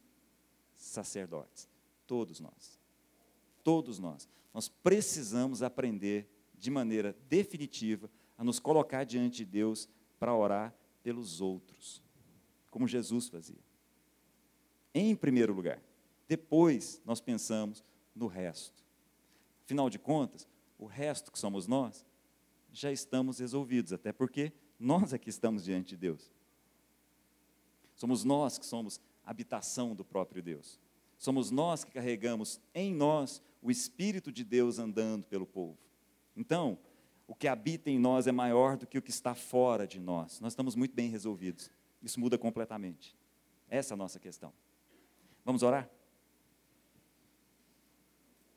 sacerdotes. 0.76 1.68
Todos 2.08 2.40
nós. 2.40 2.80
Todos 3.64 4.00
nós. 4.00 4.30
Nós 4.54 4.70
precisamos 4.70 5.62
aprender 5.62 6.30
de 6.58 6.70
maneira 6.70 7.16
definitiva 7.28 8.10
a 8.38 8.44
nos 8.44 8.60
colocar 8.60 9.04
diante 9.04 9.38
de 9.38 9.46
Deus 9.46 9.90
para 10.20 10.36
orar 10.36 10.74
pelos 11.04 11.42
outros, 11.42 12.02
como 12.70 12.88
Jesus 12.88 13.28
fazia. 13.28 13.60
Em 14.94 15.16
primeiro 15.16 15.54
lugar. 15.54 15.82
Depois 16.28 17.02
nós 17.06 17.20
pensamos 17.20 17.84
no 18.16 18.28
resto. 18.28 18.84
Afinal 19.66 19.90
de 19.90 20.00
contas, 20.00 20.48
o 20.78 20.86
resto 20.86 21.32
que 21.32 21.40
somos 21.40 21.68
nós, 21.68 22.06
já 22.72 22.92
estamos 22.92 23.40
resolvidos, 23.40 23.94
até 23.94 24.12
porque 24.12 24.52
nós 24.80 25.14
é 25.14 25.18
que 25.18 25.30
estamos 25.30 25.64
diante 25.64 25.90
de 25.90 25.98
Deus. 25.98 26.32
Somos 27.96 28.24
nós 28.24 28.58
que 28.58 28.66
somos 28.66 29.00
habitação 29.24 29.94
do 29.94 30.04
próprio 30.04 30.42
Deus. 30.42 30.80
Somos 31.18 31.52
nós 31.52 31.84
que 31.84 31.92
carregamos 31.92 32.60
em 32.74 32.94
nós 32.94 33.42
o 33.62 33.70
Espírito 33.70 34.32
de 34.32 34.44
Deus 34.44 34.80
andando 34.80 35.28
pelo 35.28 35.46
povo. 35.46 35.78
Então, 36.36 36.80
o 37.32 37.34
que 37.34 37.48
habita 37.48 37.90
em 37.90 37.98
nós 37.98 38.28
é 38.28 38.32
maior 38.34 38.76
do 38.76 38.86
que 38.86 38.98
o 38.98 39.02
que 39.02 39.10
está 39.10 39.34
fora 39.34 39.88
de 39.88 40.02
nós. 40.02 40.42
Nós 40.42 40.52
estamos 40.52 40.76
muito 40.76 40.94
bem 40.94 41.10
resolvidos. 41.10 41.72
Isso 42.04 42.20
muda 42.20 42.38
completamente. 42.38 43.16
Essa 43.70 43.94
é 43.94 43.96
a 43.96 43.98
nossa 43.98 44.20
questão. 44.20 44.52
Vamos 45.46 45.64
orar? 45.64 45.90